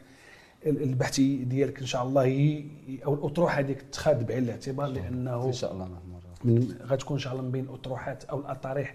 [0.66, 2.64] ال- البحث ديالك إن شاء الله هي
[3.07, 5.89] أو الأطروحة هذيك تخاد بعين الاعتبار لأنه إن شاء الله
[6.86, 8.95] غتكون إن شاء الله من بين الأطروحات أو الأطارح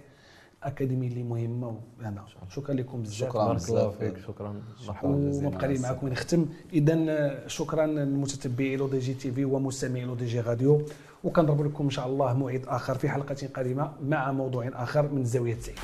[0.64, 2.74] الاكاديميه اللي مهمة وهنا شكرا.
[2.74, 3.46] لكم بزاف شكراً.
[3.48, 3.98] بارك الله بزاف.
[3.98, 4.62] فيك شكرا.
[4.88, 6.08] مرحبا وما بقى لي معكم.
[6.08, 6.46] نختم.
[6.74, 10.82] اذا شكرا للمتتبعي L'ODJ TV ومستمعي L'ODJ Radio.
[11.24, 15.60] وكنضرب لكم إن شاء الله موعد آخر في حلقة قادمة مع موضوع آخر من زاوية
[15.60, 15.78] سعيد